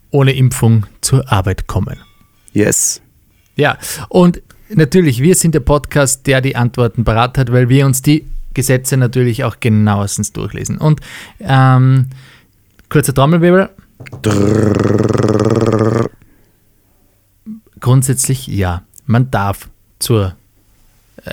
ohne 0.09 0.33
Impfung 0.33 0.87
zur 1.01 1.31
Arbeit 1.31 1.67
kommen? 1.67 1.99
Yes. 2.51 2.99
Ja, 3.55 3.77
und 4.09 4.41
natürlich, 4.69 5.21
wir 5.21 5.35
sind 5.35 5.53
der 5.53 5.59
Podcast, 5.59 6.25
der 6.25 6.41
die 6.41 6.55
Antworten 6.55 7.03
parat 7.03 7.37
hat, 7.37 7.51
weil 7.51 7.69
wir 7.69 7.85
uns 7.85 8.01
die 8.01 8.25
Gesetze 8.55 8.97
natürlich 8.97 9.43
auch 9.43 9.59
genauestens 9.59 10.33
durchlesen. 10.33 10.79
Und 10.79 10.99
ähm, 11.39 12.07
kurzer 12.89 13.13
Trommelwirbel. 13.13 13.69
Grundsätzlich 17.79 18.47
ja, 18.47 18.81
man 19.05 19.29
darf 19.29 19.69
zur, 19.99 20.35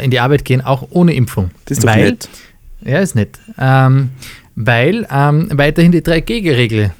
in 0.02 0.10
die 0.10 0.20
Arbeit 0.20 0.44
gehen, 0.44 0.60
auch 0.60 0.86
ohne 0.90 1.14
Impfung. 1.14 1.50
Das 1.64 1.78
ist 1.78 1.86
weil, 1.86 2.10
nett. 2.10 2.28
Ja, 2.82 2.98
ist 2.98 3.14
nett. 3.14 3.38
Ähm, 3.58 4.10
weil 4.60 5.06
ähm, 5.08 5.48
weiterhin 5.52 5.92
die 5.92 6.02
3G-Regel 6.02 6.92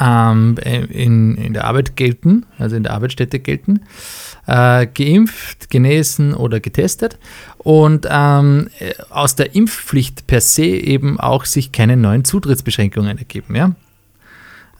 ähm, 0.00 0.56
in, 0.62 1.36
in 1.36 1.54
der 1.54 1.64
Arbeit 1.64 1.96
gelten, 1.96 2.46
also 2.56 2.76
in 2.76 2.84
der 2.84 2.92
Arbeitsstätte 2.92 3.40
gelten, 3.40 3.80
äh, 4.46 4.86
geimpft, 4.86 5.70
genesen 5.70 6.32
oder 6.32 6.60
getestet 6.60 7.18
und 7.58 8.06
ähm, 8.08 8.68
aus 9.08 9.34
der 9.34 9.56
Impfpflicht 9.56 10.28
per 10.28 10.40
se 10.40 10.66
eben 10.66 11.18
auch 11.18 11.46
sich 11.46 11.72
keine 11.72 11.96
neuen 11.96 12.24
Zutrittsbeschränkungen 12.24 13.18
ergeben. 13.18 13.56
Ja? 13.56 13.74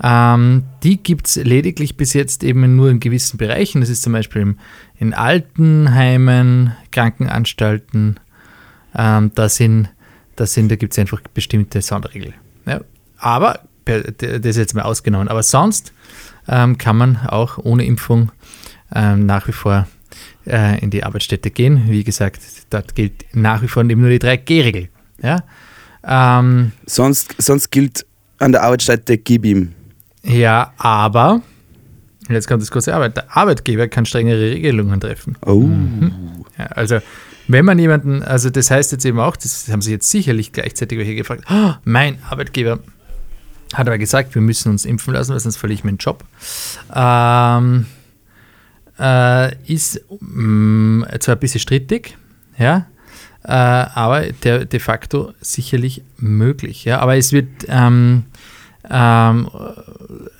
Ähm, 0.02 0.62
die 0.84 1.02
gibt 1.02 1.26
es 1.26 1.34
lediglich 1.34 1.96
bis 1.96 2.12
jetzt 2.12 2.44
eben 2.44 2.76
nur 2.76 2.90
in 2.90 3.00
gewissen 3.00 3.38
Bereichen. 3.38 3.80
Das 3.80 3.90
ist 3.90 4.04
zum 4.04 4.12
Beispiel 4.12 4.42
im, 4.42 4.58
in 4.98 5.14
Altenheimen, 5.14 6.76
Krankenanstalten. 6.92 8.20
Ähm, 8.96 9.32
da 9.34 9.48
sind, 9.48 9.88
da, 10.40 10.46
sind, 10.46 10.70
da 10.70 10.76
gibt 10.76 10.94
es 10.94 10.98
einfach 10.98 11.20
bestimmte 11.34 11.82
Sonderregeln. 11.82 12.34
Ja? 12.66 12.80
Aber, 13.18 13.60
das 13.84 14.42
ist 14.42 14.56
jetzt 14.56 14.74
mal 14.74 14.82
ausgenommen, 14.82 15.28
aber 15.28 15.42
sonst 15.42 15.92
ähm, 16.48 16.78
kann 16.78 16.96
man 16.96 17.16
auch 17.26 17.58
ohne 17.58 17.84
Impfung 17.84 18.32
ähm, 18.94 19.26
nach 19.26 19.48
wie 19.48 19.52
vor 19.52 19.86
äh, 20.46 20.80
in 20.80 20.90
die 20.90 21.04
Arbeitsstätte 21.04 21.50
gehen. 21.50 21.84
Wie 21.88 22.04
gesagt, 22.04 22.40
dort 22.70 22.94
gilt 22.94 23.26
nach 23.34 23.62
wie 23.62 23.68
vor 23.68 23.84
eben 23.84 24.00
nur 24.00 24.10
die 24.10 24.18
3G-Regel. 24.18 24.88
Ja? 25.22 25.42
Ähm, 26.04 26.72
sonst, 26.86 27.34
sonst 27.38 27.70
gilt 27.70 28.06
an 28.38 28.52
der 28.52 28.62
Arbeitsstätte 28.62 29.18
gib 29.18 29.44
ihm. 29.44 29.72
Ja, 30.22 30.72
aber, 30.78 31.42
jetzt 32.30 32.48
kommt 32.48 32.62
das 32.62 32.70
große 32.70 32.94
Arbeit, 32.94 33.16
der 33.16 33.36
Arbeitgeber 33.36 33.88
kann 33.88 34.06
strengere 34.06 34.52
Regelungen 34.52 35.00
treffen. 35.00 35.36
Oh. 35.44 35.60
Mhm. 35.60 36.44
Ja, 36.56 36.66
also, 36.66 37.00
wenn 37.52 37.64
man 37.64 37.78
jemanden, 37.78 38.22
also 38.22 38.50
das 38.50 38.70
heißt 38.70 38.92
jetzt 38.92 39.04
eben 39.04 39.18
auch, 39.18 39.36
das 39.36 39.68
haben 39.68 39.82
Sie 39.82 39.90
jetzt 39.90 40.10
sicherlich 40.10 40.52
gleichzeitig 40.52 40.98
welche 40.98 41.14
gefragt, 41.14 41.44
oh, 41.50 41.72
mein 41.84 42.18
Arbeitgeber 42.28 42.80
hat 43.74 43.86
aber 43.86 43.98
gesagt, 43.98 44.34
wir 44.34 44.42
müssen 44.42 44.70
uns 44.70 44.84
impfen 44.84 45.14
lassen, 45.14 45.32
weil 45.32 45.40
sonst 45.40 45.56
verliere 45.56 45.78
ich 45.78 45.84
meinen 45.84 45.98
Job. 45.98 46.24
Ähm, 46.94 47.86
äh, 48.98 49.54
ist 49.72 50.00
mh, 50.20 51.06
mm, 51.06 51.06
zwar 51.20 51.36
ein 51.36 51.40
bisschen 51.40 51.60
strittig, 51.60 52.16
ja, 52.58 52.86
äh, 53.44 53.52
aber 53.52 54.32
der, 54.44 54.64
de 54.64 54.80
facto 54.80 55.32
sicherlich 55.40 56.02
möglich. 56.18 56.84
Ja, 56.84 56.98
aber 56.98 57.16
es 57.16 57.32
wird 57.32 57.48
ähm, 57.68 58.24
ähm, 58.88 59.48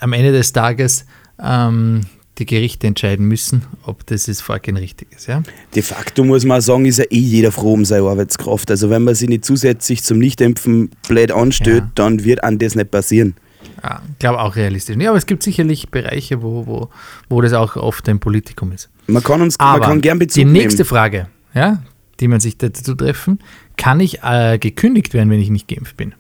am 0.01 0.13
Ende 0.13 0.33
des 0.33 0.53
Tages 0.53 1.07
ähm, 1.43 2.03
die 2.41 2.47
Gerichte 2.47 2.87
entscheiden 2.87 3.27
müssen, 3.27 3.63
ob 3.85 4.05
das 4.07 4.25
das 4.25 4.41
Vorgehen 4.41 4.77
richtig 4.77 5.13
ist. 5.13 5.29
Ja? 5.29 5.43
De 5.75 5.83
facto 5.83 6.25
muss 6.25 6.45
man 6.45 6.61
sagen, 6.61 6.87
ist 6.87 6.99
ja 6.99 7.05
eh 7.05 7.19
jeder 7.19 7.53
froh 7.53 7.75
um 7.75 7.85
seine 7.85 8.09
Arbeitskraft. 8.09 8.71
Also 8.71 8.91
wenn 8.91 9.05
man 9.05 9.15
sich 9.15 9.29
nicht 9.29 9.45
zusätzlich 9.45 10.03
zum 10.03 10.19
Nichtimpfen 10.19 10.91
blöd 11.07 11.31
anstellt, 11.31 11.85
ja. 11.85 11.91
dann 11.95 12.25
wird 12.25 12.43
an 12.43 12.59
das 12.59 12.75
nicht 12.75 12.91
passieren. 12.91 13.35
Ja, 13.83 14.03
ich 14.11 14.19
glaube 14.19 14.41
auch 14.41 14.57
realistisch. 14.57 14.97
Ja, 14.99 15.11
aber 15.11 15.19
es 15.19 15.27
gibt 15.27 15.43
sicherlich 15.43 15.91
Bereiche, 15.91 16.43
wo, 16.43 16.67
wo, 16.67 16.89
wo 17.29 17.41
das 17.41 17.53
auch 17.53 17.77
oft 17.77 18.09
ein 18.09 18.19
Politikum 18.19 18.73
ist. 18.73 18.89
Man 19.07 19.23
kann 19.23 19.43
uns 19.43 19.61
aber 19.61 19.81
man 19.81 19.89
kann 19.89 20.01
gern 20.01 20.19
Bezug 20.19 20.45
Die 20.45 20.45
nächste 20.45 20.79
nehmen. 20.79 20.89
Frage, 20.89 21.29
ja, 21.55 21.83
die 22.21 22.29
man 22.29 22.41
sich 22.41 22.57
dazu 22.59 22.95
treffen, 22.95 23.39
kann 23.77 24.01
ich 24.01 24.23
äh, 24.23 24.59
gekündigt 24.59 25.15
werden, 25.15 25.31
wenn 25.31 25.41
ich 25.41 25.51
nicht 25.51 25.69
geimpft 25.69 25.97
bin? 25.97 26.15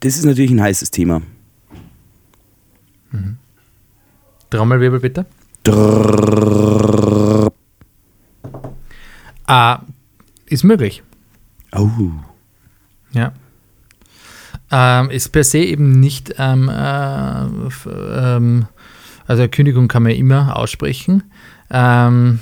Das 0.00 0.16
ist 0.16 0.24
natürlich 0.24 0.50
ein 0.50 0.60
heißes 0.60 0.90
Thema. 0.90 1.22
Mhm. 3.10 3.38
Trommelwirbel 4.50 5.00
bitte. 5.00 5.26
Drrr. 5.64 7.50
Ah, 9.46 9.80
ist 10.46 10.64
möglich. 10.64 11.02
Oh. 11.72 11.90
Ja. 13.12 13.32
Ähm, 14.70 15.10
ist 15.10 15.30
per 15.30 15.44
se 15.44 15.58
eben 15.58 16.00
nicht, 16.00 16.34
ähm, 16.38 16.68
äh, 16.68 17.44
ähm, 17.86 18.66
also 19.26 19.48
Kündigung 19.48 19.88
kann 19.88 20.02
man 20.02 20.12
immer 20.12 20.56
aussprechen. 20.56 21.24
Und 21.68 22.40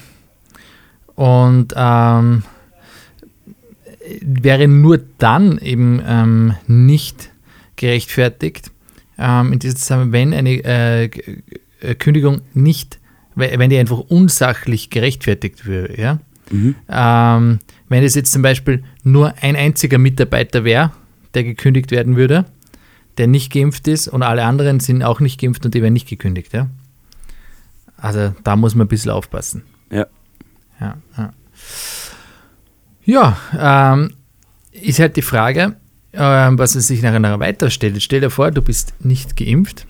wäre 4.20 4.68
nur 4.68 5.00
dann 5.18 5.58
eben 5.58 6.54
nicht 6.66 7.30
gerechtfertigt, 7.76 8.70
in 9.16 9.58
diesem 9.58 9.78
Zusammenhang, 9.78 10.12
wenn 10.12 10.34
eine 10.34 10.64
äh 10.64 11.10
Kündigung 11.94 12.42
nicht, 12.54 12.98
wenn 13.34 13.70
die 13.70 13.78
einfach 13.78 13.98
unsachlich 13.98 14.90
gerechtfertigt 14.90 15.66
wäre. 15.66 15.98
Ja? 16.00 16.18
Mhm. 16.50 16.74
Ähm, 16.88 17.58
wenn 17.88 18.02
es 18.02 18.14
jetzt 18.14 18.32
zum 18.32 18.42
Beispiel 18.42 18.84
nur 19.02 19.34
ein 19.40 19.56
einziger 19.56 19.98
Mitarbeiter 19.98 20.64
wäre, 20.64 20.92
der 21.34 21.44
gekündigt 21.44 21.90
werden 21.90 22.16
würde, 22.16 22.46
der 23.18 23.26
nicht 23.26 23.52
geimpft 23.52 23.88
ist 23.88 24.08
und 24.08 24.22
alle 24.22 24.44
anderen 24.44 24.80
sind 24.80 25.02
auch 25.02 25.20
nicht 25.20 25.40
geimpft 25.40 25.64
und 25.64 25.74
die 25.74 25.82
werden 25.82 25.94
nicht 25.94 26.08
gekündigt. 26.08 26.52
Ja? 26.52 26.68
Also 27.96 28.34
da 28.44 28.56
muss 28.56 28.74
man 28.74 28.86
ein 28.86 28.88
bisschen 28.88 29.10
aufpassen. 29.10 29.62
Ja. 29.90 30.06
Ja, 30.80 30.96
ja. 31.16 31.30
ja 33.04 33.92
ähm, 33.92 34.14
ist 34.72 34.98
halt 34.98 35.16
die 35.16 35.22
Frage, 35.22 35.76
ähm, 36.12 36.58
was 36.58 36.74
es 36.74 36.88
sich 36.88 37.02
nachher 37.02 37.40
weiterstellt. 37.40 38.02
Stell 38.02 38.20
dir 38.20 38.30
vor, 38.30 38.50
du 38.50 38.62
bist 38.62 38.94
nicht 39.00 39.36
geimpft. 39.36 39.86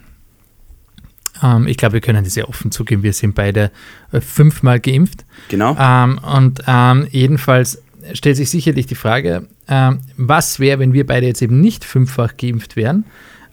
Ähm, 1.43 1.67
ich 1.67 1.77
glaube, 1.77 1.95
wir 1.95 2.01
können 2.01 2.25
das 2.25 2.35
sehr 2.35 2.49
offen 2.49 2.71
zugeben. 2.71 3.03
Wir 3.03 3.13
sind 3.13 3.35
beide 3.35 3.71
äh, 4.13 4.21
fünfmal 4.21 4.81
geimpft. 4.81 5.25
Genau. 5.49 5.77
Ähm, 5.79 6.19
und 6.19 6.63
ähm, 6.67 7.07
jedenfalls 7.11 7.83
stellt 8.13 8.37
sich 8.37 8.51
sicherlich 8.51 8.87
die 8.87 8.95
Frage, 8.95 9.47
ähm, 9.69 10.01
was 10.17 10.61
wäre, 10.61 10.79
wenn 10.79 10.93
wir 10.93 11.07
beide 11.07 11.27
jetzt 11.27 11.43
eben 11.43 11.61
nicht 11.61 11.85
fünffach 11.85 12.37
geimpft 12.37 12.77
wären? 12.77 13.05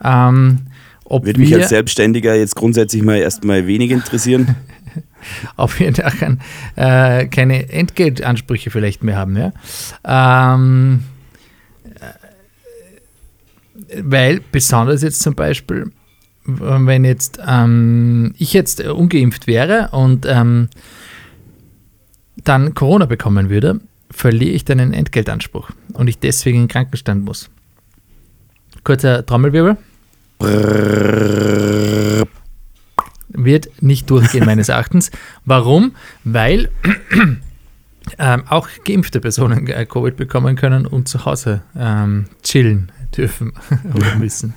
Ähm, 0.04 0.60
ob 1.06 1.26
Würde 1.26 1.40
mich 1.40 1.54
als 1.54 1.70
Selbstständiger 1.70 2.36
jetzt 2.36 2.56
grundsätzlich 2.56 3.04
mal 3.04 3.18
erstmal 3.18 3.68
wenig 3.68 3.92
interessieren. 3.92 4.56
ob 5.58 5.78
wir 5.80 5.92
nachher 5.92 6.38
äh, 6.76 7.28
keine 7.28 7.70
Entgeltansprüche 7.70 8.72
vielleicht 8.72 9.04
mehr 9.04 9.18
haben. 9.18 9.38
Ja? 9.38 9.52
Ähm, 10.54 11.04
weil 14.02 14.42
besonders 14.52 15.02
jetzt 15.02 15.22
zum 15.22 15.36
Beispiel, 15.36 15.92
wenn 16.60 17.06
jetzt 17.06 17.40
ähm, 17.46 18.34
ich 18.38 18.54
jetzt 18.54 18.82
ungeimpft 18.82 19.48
wäre 19.48 19.90
und 19.92 20.26
ähm, 20.28 20.70
dann 22.44 22.74
Corona 22.74 23.06
bekommen 23.06 23.50
würde, 23.50 23.80
verliere 24.10 24.52
ich 24.52 24.66
dann 24.66 24.80
einen 24.80 24.94
Entgeltanspruch 24.94 25.70
und 25.94 26.08
ich 26.08 26.20
deswegen 26.20 26.58
in 26.58 26.64
den 26.64 26.70
Krankenstand 26.70 27.24
muss. 27.24 27.50
Kurzer 28.84 29.26
Trommelwirbel. 29.26 29.78
Wird 33.30 33.70
nicht 33.82 34.10
durchgehen, 34.10 34.46
meines 34.46 34.70
Erachtens. 34.70 35.12
Warum? 35.46 35.94
Weil 36.24 36.70
ähm, 38.18 38.44
auch 38.50 38.68
geimpfte 38.84 39.20
Personen 39.20 39.68
äh, 39.68 39.86
Covid 39.86 40.16
bekommen 40.16 40.56
können 40.56 40.86
und 40.86 41.08
zu 41.08 41.26
Hause 41.26 41.62
ähm, 41.78 42.26
chillen 42.44 42.92
dürfen 43.16 43.54
oder 43.94 44.16
müssen. 44.16 44.54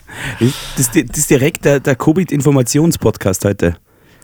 Das, 0.77 0.91
das 0.91 1.19
ist 1.19 1.31
direkt 1.31 1.65
der, 1.65 1.81
der 1.81 1.97
Covid-Informationspodcast 1.97 3.45
heute. 3.45 3.77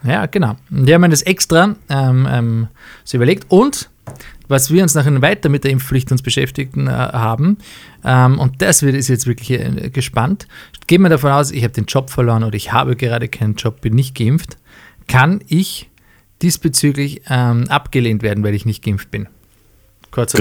Ja, 0.03 0.27
genau. 0.27 0.57
Die 0.71 0.95
haben 0.95 1.11
das 1.11 1.23
extra 1.23 1.77
ähm, 1.89 2.29
ähm, 2.31 2.69
so 3.05 3.17
überlegt. 3.17 3.47
Und 3.49 3.91
was 4.49 4.71
wir 4.71 4.83
uns 4.83 4.95
nachher 4.95 5.23
weiter 5.23 5.49
mit 5.49 5.65
der 5.65 5.71
Impfpflicht 5.71 6.11
uns 6.11 6.23
beschäftigten 6.23 6.89
äh, 6.89 6.91
haben, 6.91 7.59
ähm, 8.05 8.39
und 8.39 8.63
das 8.63 8.83
wird 8.83 8.97
ist 8.97 9.09
jetzt 9.09 9.27
wirklich 9.27 9.51
äh, 9.51 9.91
gespannt. 9.91 10.49
Gehen 10.87 11.03
wir 11.03 11.09
davon 11.09 11.31
aus, 11.31 11.51
ich 11.51 11.63
habe 11.63 11.73
den 11.73 11.85
Job 11.85 12.11
verloren 12.11 12.43
oder 12.43 12.57
ich 12.57 12.73
habe 12.73 12.97
gerade 12.97 13.29
keinen 13.29 13.55
Job, 13.55 13.81
bin 13.81 13.95
nicht 13.95 14.17
geimpft, 14.17 14.57
kann 15.07 15.41
ich 15.47 15.91
diesbezüglich 16.43 17.23
ähm, 17.29 17.69
abgelehnt 17.69 18.23
werden, 18.23 18.43
weil 18.43 18.55
ich 18.55 18.65
nicht 18.65 18.83
geimpft 18.83 19.11
bin. 19.11 19.29
Kurzer 20.11 20.39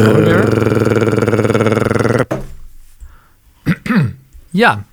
Ja, 4.51 4.83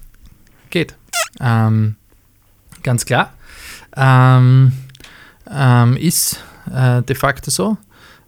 geht. 0.70 0.94
Ähm, 1.40 1.96
ganz 2.82 3.06
klar. 3.06 3.32
Ähm, 3.96 4.72
ähm, 5.50 5.96
ist 5.96 6.42
äh, 6.72 7.02
de 7.02 7.16
facto 7.16 7.50
so. 7.50 7.78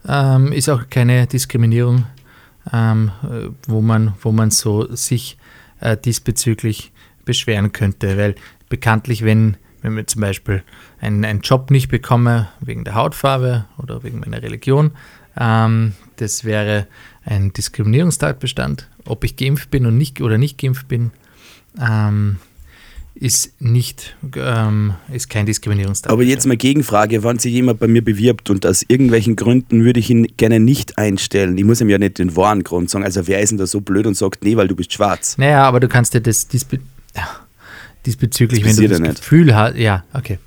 Ähm, 0.06 0.52
ist 0.52 0.68
auch 0.68 0.88
keine 0.88 1.26
Diskriminierung, 1.26 2.06
ähm, 2.72 3.10
wo, 3.66 3.82
man, 3.82 4.14
wo 4.22 4.32
man 4.32 4.50
so 4.50 4.94
sich 4.94 5.36
äh, 5.80 5.96
diesbezüglich 5.96 6.92
beschweren 7.24 7.72
könnte. 7.72 8.16
Weil 8.16 8.34
bekanntlich, 8.70 9.24
wenn, 9.24 9.58
wenn 9.82 9.96
wir 9.96 10.06
zum 10.06 10.22
Beispiel 10.22 10.62
einen, 11.00 11.24
einen 11.24 11.40
Job 11.40 11.70
nicht 11.70 11.88
bekomme 11.88 12.48
wegen 12.60 12.84
der 12.84 12.94
Hautfarbe 12.94 13.66
oder 13.76 14.02
wegen 14.02 14.20
meiner 14.20 14.42
Religion, 14.42 14.92
ähm, 15.38 15.92
das 16.20 16.44
wäre 16.44 16.86
ein 17.24 17.52
Diskriminierungstatbestand. 17.52 18.88
Ob 19.04 19.24
ich 19.24 19.36
geimpft 19.36 19.70
bin 19.70 19.86
und 19.86 19.96
nicht 19.96 20.20
oder 20.20 20.38
nicht 20.38 20.58
geimpft 20.58 20.88
bin, 20.88 21.10
ähm, 21.80 22.36
ist 23.14 23.60
nicht, 23.60 24.16
ähm, 24.36 24.94
ist 25.12 25.28
kein 25.28 25.46
Diskriminierungstatbestand. 25.46 26.12
Aber 26.12 26.22
jetzt 26.22 26.46
mal 26.46 26.56
Gegenfrage, 26.56 27.24
wenn 27.24 27.38
sich 27.38 27.52
jemand 27.52 27.80
bei 27.80 27.88
mir 27.88 28.02
bewirbt 28.02 28.48
und 28.50 28.64
aus 28.64 28.84
irgendwelchen 28.86 29.34
Gründen 29.34 29.84
würde 29.84 29.98
ich 29.98 30.08
ihn 30.10 30.28
gerne 30.36 30.60
nicht 30.60 30.98
einstellen, 30.98 31.58
ich 31.58 31.64
muss 31.64 31.80
ihm 31.80 31.88
ja 31.88 31.98
nicht 31.98 32.18
den 32.18 32.36
wahren 32.36 32.62
Grund 32.62 32.90
sagen, 32.90 33.04
also 33.04 33.26
wer 33.26 33.40
ist 33.40 33.50
denn 33.50 33.58
da 33.58 33.66
so 33.66 33.80
blöd 33.80 34.06
und 34.06 34.14
sagt, 34.14 34.44
nee, 34.44 34.56
weil 34.56 34.68
du 34.68 34.76
bist 34.76 34.92
schwarz? 34.92 35.36
Naja, 35.36 35.64
aber 35.64 35.80
du 35.80 35.88
kannst 35.88 36.14
dir 36.14 36.20
das, 36.20 36.46
diesbezüglich, 38.06 38.62
Das 38.62 38.76
wenn 38.76 38.88
du 38.88 38.88
das. 38.88 39.16
Gefühl 39.16 39.54
hast, 39.54 39.76
ja, 39.76 40.04
okay. 40.12 40.38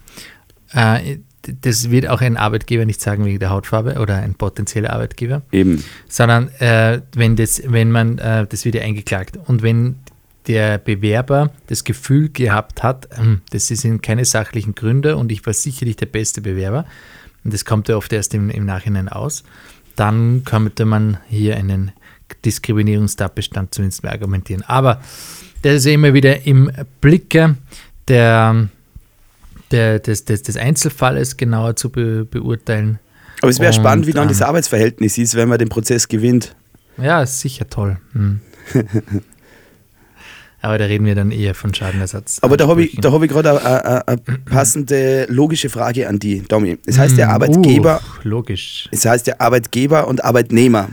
Äh, 0.73 1.17
das 1.62 1.89
wird 1.89 2.07
auch 2.07 2.21
ein 2.21 2.38
Arbeitgeber 2.38 2.86
nicht 2.86 3.01
sagen 3.01 3.25
wegen 3.25 3.39
der 3.39 3.50
Hautfarbe 3.50 4.00
oder 4.00 4.17
ein 4.17 4.36
potenzieller 4.36 4.91
Arbeitgeber, 4.91 5.41
Eben. 5.51 5.83
sondern 6.07 6.50
äh, 6.60 7.01
wenn 7.15 7.36
das, 7.36 7.62
wenn 7.65 7.91
man, 7.91 8.17
äh, 8.19 8.45
das 8.48 8.65
wird 8.65 8.75
ja 8.75 8.81
eingeklagt 8.81 9.38
und 9.48 9.62
wenn 9.62 9.95
der 10.48 10.77
Bewerber 10.77 11.51
das 11.67 11.83
Gefühl 11.83 12.29
gehabt 12.29 12.83
hat, 12.83 13.07
hm, 13.15 13.41
das 13.51 13.67
sind 13.67 14.01
keine 14.01 14.25
sachlichen 14.25 14.75
Gründe 14.75 15.17
und 15.17 15.31
ich 15.31 15.45
war 15.45 15.53
sicherlich 15.53 15.95
der 15.95 16.07
beste 16.07 16.41
Bewerber, 16.41 16.86
und 17.43 17.53
das 17.53 17.65
kommt 17.65 17.89
ja 17.89 17.98
oft 17.98 18.13
erst 18.13 18.33
im, 18.33 18.50
im 18.50 18.65
Nachhinein 18.65 19.10
aus, 19.10 19.43
dann 19.95 20.43
könnte 20.45 20.86
man 20.86 21.17
hier 21.27 21.57
einen 21.57 21.91
Diskriminierungstatbestand 22.45 23.74
zumindest 23.74 24.03
mehr 24.03 24.13
argumentieren. 24.13 24.63
Aber 24.63 25.01
das 25.62 25.75
ist 25.75 25.86
immer 25.88 26.13
wieder 26.13 26.45
im 26.45 26.71
Blicke 27.01 27.55
der, 28.07 28.69
der, 29.71 29.99
des, 29.99 30.25
des, 30.25 30.43
des 30.43 30.57
Einzelfalles 30.57 31.37
genauer 31.37 31.75
zu 31.75 31.89
be, 31.89 32.25
beurteilen. 32.25 32.99
Aber 33.41 33.49
es 33.49 33.59
wäre 33.59 33.73
spannend, 33.73 34.05
wie 34.07 34.11
dann 34.13 34.23
ähm, 34.23 34.29
das 34.29 34.41
Arbeitsverhältnis 34.41 35.17
ist, 35.17 35.35
wenn 35.35 35.49
man 35.49 35.57
den 35.57 35.69
Prozess 35.69 36.07
gewinnt. 36.07 36.55
Ja, 36.97 37.23
ist 37.23 37.39
sicher 37.39 37.67
toll. 37.69 37.97
Hm. 38.13 38.39
Aber 40.63 40.77
da 40.77 40.85
reden 40.85 41.05
wir 41.05 41.15
dann 41.15 41.31
eher 41.31 41.55
von 41.55 41.73
Schadenersatz. 41.73 42.37
Aber 42.43 42.55
da 42.55 42.67
habe 42.67 42.83
ich, 42.83 42.95
da 43.01 43.11
hab 43.11 43.23
ich 43.23 43.29
gerade 43.31 43.65
eine- 44.05 44.17
passende 44.45 45.25
logische 45.27 45.69
Frage 45.69 46.07
an 46.07 46.19
die, 46.19 46.41
Domi. 46.47 46.77
Es 46.85 46.99
heißt 46.99 47.17
ja 47.17 47.25
Hm, 47.27 47.33
Arbeitgeber, 47.33 47.99
uh, 47.99 48.19
logisch. 48.27 48.87
es 48.91 49.03
heißt 49.05 49.25
ja 49.25 49.35
Arbeitgeber 49.39 50.07
und 50.07 50.23
Arbeitnehmer. 50.23 50.89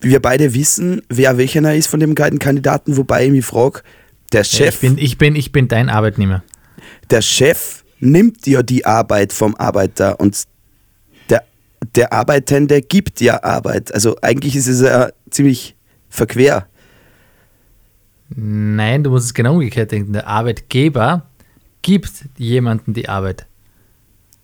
Wir 0.00 0.22
beide 0.22 0.54
wissen, 0.54 1.02
wer 1.10 1.36
welcher 1.36 1.74
ist 1.74 1.88
von 1.88 2.00
dem 2.00 2.14
beiden 2.14 2.38
Kandidaten, 2.38 2.96
wobei 2.96 3.26
ich 3.26 3.32
mich 3.32 3.44
frage, 3.44 3.82
der 4.32 4.40
Ja, 4.40 4.44
Chef, 4.44 4.74
ich, 4.76 4.80
bin, 4.80 4.98
ich, 4.98 5.18
bin, 5.18 5.36
ich 5.36 5.52
bin 5.52 5.68
dein 5.68 5.90
Arbeitnehmer. 5.90 6.42
Der 7.10 7.22
Chef 7.22 7.84
nimmt 8.00 8.46
ja 8.46 8.62
die 8.62 8.84
Arbeit 8.84 9.32
vom 9.32 9.54
Arbeiter 9.56 10.20
und 10.20 10.44
der, 11.30 11.44
der 11.94 12.12
Arbeitende 12.12 12.82
gibt 12.82 13.20
ja 13.20 13.42
Arbeit. 13.42 13.92
Also 13.94 14.16
eigentlich 14.20 14.56
ist 14.56 14.66
es 14.66 14.80
ja 14.80 15.10
ziemlich 15.30 15.74
verquer. 16.08 16.66
Nein, 18.28 19.04
du 19.04 19.10
musst 19.10 19.26
es 19.26 19.34
genau 19.34 19.54
umgekehrt 19.54 19.92
denken. 19.92 20.12
Der 20.12 20.26
Arbeitgeber 20.26 21.26
gibt 21.82 22.10
jemandem 22.36 22.94
die 22.94 23.08
Arbeit. 23.08 23.46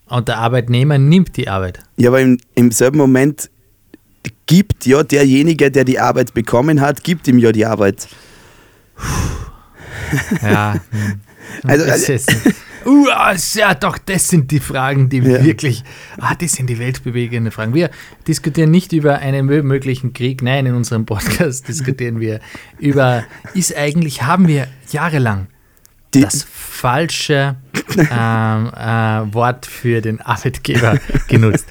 Und 0.06 0.28
der 0.28 0.38
Arbeitnehmer 0.38 0.98
nimmt 0.98 1.36
die 1.36 1.48
Arbeit. 1.48 1.80
Ja, 1.96 2.10
aber 2.10 2.20
im, 2.20 2.38
im 2.54 2.72
selben 2.72 2.98
Moment 2.98 3.48
gibt 4.46 4.84
ja 4.86 5.02
derjenige, 5.02 5.70
der 5.70 5.84
die 5.84 5.98
Arbeit 5.98 6.34
bekommen 6.34 6.80
hat, 6.80 7.04
gibt 7.04 7.28
ihm 7.28 7.38
ja 7.38 7.52
die 7.52 7.64
Arbeit. 7.64 8.08
Ja. 10.42 10.74
Also- 11.66 11.84
also- 11.90 12.12
uh, 12.86 13.06
ja, 13.54 13.74
doch, 13.74 13.98
das 13.98 14.28
sind 14.28 14.50
die 14.50 14.60
Fragen, 14.60 15.08
die 15.08 15.18
Ja. 15.18 15.44
wirklich, 15.44 15.84
ah, 16.18 16.34
das 16.34 16.52
sind 16.52 16.68
die 16.70 16.78
weltbewegenden 16.78 17.52
Fragen. 17.52 17.74
Wir 17.74 17.90
diskutieren 18.26 18.70
nicht 18.70 18.92
über 18.92 19.18
einen 19.18 19.48
mö- 19.50 19.62
möglichen 19.62 20.12
Krieg, 20.12 20.42
nein, 20.42 20.66
in 20.66 20.74
unserem 20.74 21.04
Podcast 21.06 21.68
diskutieren 21.68 22.20
wir 22.20 22.40
über, 22.78 23.24
ist 23.54 23.76
eigentlich, 23.76 24.22
haben 24.22 24.48
wir 24.48 24.66
jahrelang 24.90 25.48
Die, 26.14 26.22
das 26.22 26.44
falsche 26.50 27.56
ähm, 27.98 28.70
äh, 28.74 29.34
Wort 29.34 29.66
für 29.66 30.00
den 30.00 30.20
Arbeitgeber 30.20 30.98
genutzt. 31.28 31.66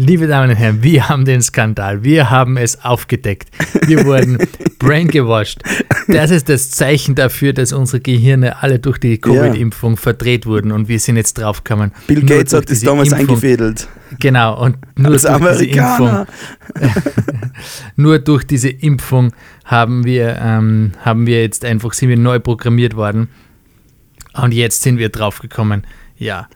Liebe 0.00 0.26
Damen 0.26 0.48
und 0.48 0.56
Herren, 0.56 0.82
wir 0.82 1.10
haben 1.10 1.26
den 1.26 1.42
Skandal, 1.42 2.02
wir 2.02 2.30
haben 2.30 2.56
es 2.56 2.82
aufgedeckt, 2.82 3.50
wir 3.86 4.02
wurden 4.06 4.38
braingewashed. 4.78 5.62
Das 6.08 6.30
ist 6.30 6.48
das 6.48 6.70
Zeichen 6.70 7.14
dafür, 7.14 7.52
dass 7.52 7.74
unsere 7.74 8.00
Gehirne 8.00 8.62
alle 8.62 8.78
durch 8.78 8.96
die 8.96 9.18
Covid-Impfung 9.18 9.98
verdreht 9.98 10.46
wurden 10.46 10.72
und 10.72 10.88
wir 10.88 10.98
sind 10.98 11.16
jetzt 11.16 11.34
draufgekommen. 11.34 11.92
Bill 12.06 12.22
Gates 12.22 12.54
hat 12.54 12.70
das 12.70 12.80
damals 12.80 13.12
Impfung- 13.12 13.28
eingefädelt. 13.28 13.88
Genau, 14.18 14.58
und 14.58 14.78
nur 14.96 15.12
Als 15.12 15.24
durch 15.24 15.38
diese 15.58 15.64
Impfung 15.66 16.08
Amerikaner. 16.08 16.26
nur 17.96 18.18
durch 18.20 18.44
diese 18.44 18.70
Impfung 18.70 19.32
haben 19.66 20.04
wir, 20.04 20.38
ähm, 20.42 20.92
haben 21.04 21.26
wir 21.26 21.42
jetzt 21.42 21.62
einfach, 21.62 21.92
sind 21.92 22.08
wir 22.08 22.16
neu 22.16 22.38
programmiert 22.40 22.96
worden. 22.96 23.28
Und 24.32 24.54
jetzt 24.54 24.80
sind 24.80 24.96
wir 24.96 25.10
draufgekommen, 25.10 25.86
ja, 26.16 26.48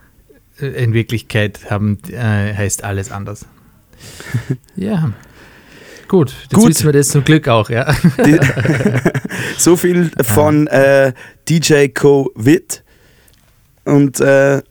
in 0.59 0.93
Wirklichkeit 0.93 1.71
haben, 1.71 1.99
äh, 2.11 2.55
heißt 2.55 2.85
alles 2.85 3.11
anders. 3.11 3.47
ja. 4.77 5.13
Gut, 6.09 6.35
jetzt 6.43 6.53
Gut. 6.53 6.69
wissen 6.69 6.85
wir 6.87 6.93
das 6.93 7.09
zum 7.09 7.25
Glück 7.25 7.49
auch, 7.49 7.71
ja. 7.71 7.93
So 9.59 9.77
viel 9.77 10.11
von 10.23 10.67
äh, 10.67 11.13
DJ 11.49 11.89
Covid. 11.89 12.83
Und 13.85 14.21
äh, 14.21 14.63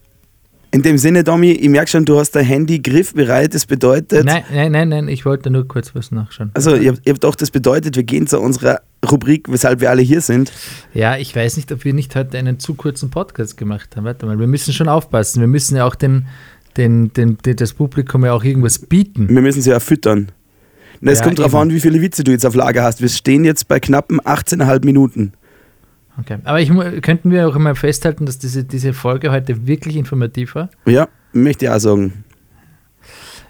in 0.74 0.82
dem 0.82 0.98
Sinne, 0.98 1.24
Domi, 1.24 1.52
ich 1.52 1.70
merke 1.70 1.90
schon, 1.90 2.04
du 2.04 2.18
hast 2.20 2.32
dein 2.32 2.46
Handy 2.46 2.80
griffbereit. 2.80 3.54
Das 3.54 3.66
bedeutet, 3.68 4.26
Nein, 4.26 4.44
nein, 4.52 4.72
nein, 4.72 4.90
nein, 4.90 5.08
ich 5.08 5.24
wollte 5.24 5.50
nur 5.52 5.68
kurz 5.68 5.94
was 5.94 6.12
nachschauen. 6.12 6.50
also 6.56 6.76
ihr, 6.76 6.96
ihr 7.06 7.14
habt 7.14 7.24
doch, 7.24 7.36
das 7.36 7.52
bedeutet, 7.52 7.96
wir 7.96 8.04
gehen 8.04 8.26
zu 8.26 8.40
unserer 8.40 8.82
Rubrik, 9.10 9.52
weshalb 9.52 9.82
wir 9.82 9.92
alle 9.92 10.02
hier 10.02 10.22
sind. 10.22 10.52
Ja, 10.94 11.16
ich 11.18 11.36
weiß 11.36 11.58
nicht, 11.58 11.72
ob 11.72 11.86
wir 11.86 11.94
nicht 11.94 12.16
heute 12.16 12.38
einen 12.40 12.60
zu 12.60 12.74
kurzen 12.74 13.12
Podcast 13.12 13.56
gemacht 13.56 13.96
haben. 13.96 14.06
Warte 14.06 14.26
mal, 14.26 14.40
wir 14.40 14.48
müssen 14.48 14.74
schon 14.74 14.90
aufpassen. 14.90 15.42
Wir 15.42 15.48
müssen 15.48 15.76
ja 15.78 15.86
auch 15.86 15.96
den, 15.96 16.26
den, 16.76 17.14
den, 17.14 17.38
den, 17.38 17.56
das 17.56 17.74
Publikum 17.74 18.26
ja 18.26 18.34
auch 18.34 18.44
irgendwas 18.44 18.80
bieten. 18.80 19.30
Wir 19.30 19.42
müssen 19.42 19.62
sie 19.62 19.70
ja 19.70 19.80
füttern. 19.80 20.32
Na, 21.02 21.12
es 21.12 21.20
Ja, 21.20 21.26
kommt 21.26 21.38
darauf 21.38 21.54
an, 21.54 21.70
wie 21.70 21.82
viele 21.82 22.02
Witze 22.02 22.24
du 22.24 22.32
jetzt 22.32 22.46
auf 22.46 22.56
Lager 22.56 22.82
hast. 22.84 23.00
Wir 23.02 23.10
stehen 23.10 23.46
jetzt 23.46 23.68
bei 23.68 23.80
knappen 23.80 24.20
18,5 24.22 24.86
Minuten. 24.86 25.34
Okay. 26.20 26.38
Aber 26.44 26.62
ich, 26.62 26.70
könnten 27.02 27.32
wir 27.32 27.48
auch 27.48 27.58
mal 27.58 27.76
festhalten, 27.76 28.26
dass 28.26 28.38
diese, 28.38 28.64
diese 28.64 28.94
Folge 28.94 29.32
heute 29.32 29.66
wirklich 29.68 29.96
informativ 29.96 30.56
war? 30.56 30.70
Ja, 30.86 31.08
möchte 31.32 31.66
ich 31.66 31.72
auch 31.72 31.80
sagen. 31.80 32.24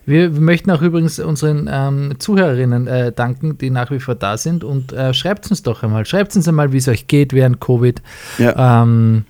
Wir 0.05 0.29
möchten 0.31 0.69
auch 0.71 0.81
übrigens 0.81 1.17
unseren 1.19 1.69
ähm, 1.71 2.15
Zuhörerinnen 2.19 2.87
äh, 2.87 3.11
danken, 3.13 3.57
die 3.57 3.69
nach 3.69 3.89
wie 3.89 4.01
vor 4.01 4.15
da 4.15 4.37
sind. 4.37 4.65
Und 4.65 4.91
äh, 4.91 5.13
schreibt 5.13 5.49
uns 5.49 5.63
doch 5.63 5.81
einmal. 5.81 6.05
Schreibt 6.05 6.35
uns 6.35 6.47
einmal, 6.47 6.73
wie 6.73 6.77
es 6.77 6.89
euch 6.89 7.07
geht 7.07 7.31
während 7.31 7.61
Covid. 7.61 8.01
Ja. 8.37 8.83
Ähm, 8.83 9.23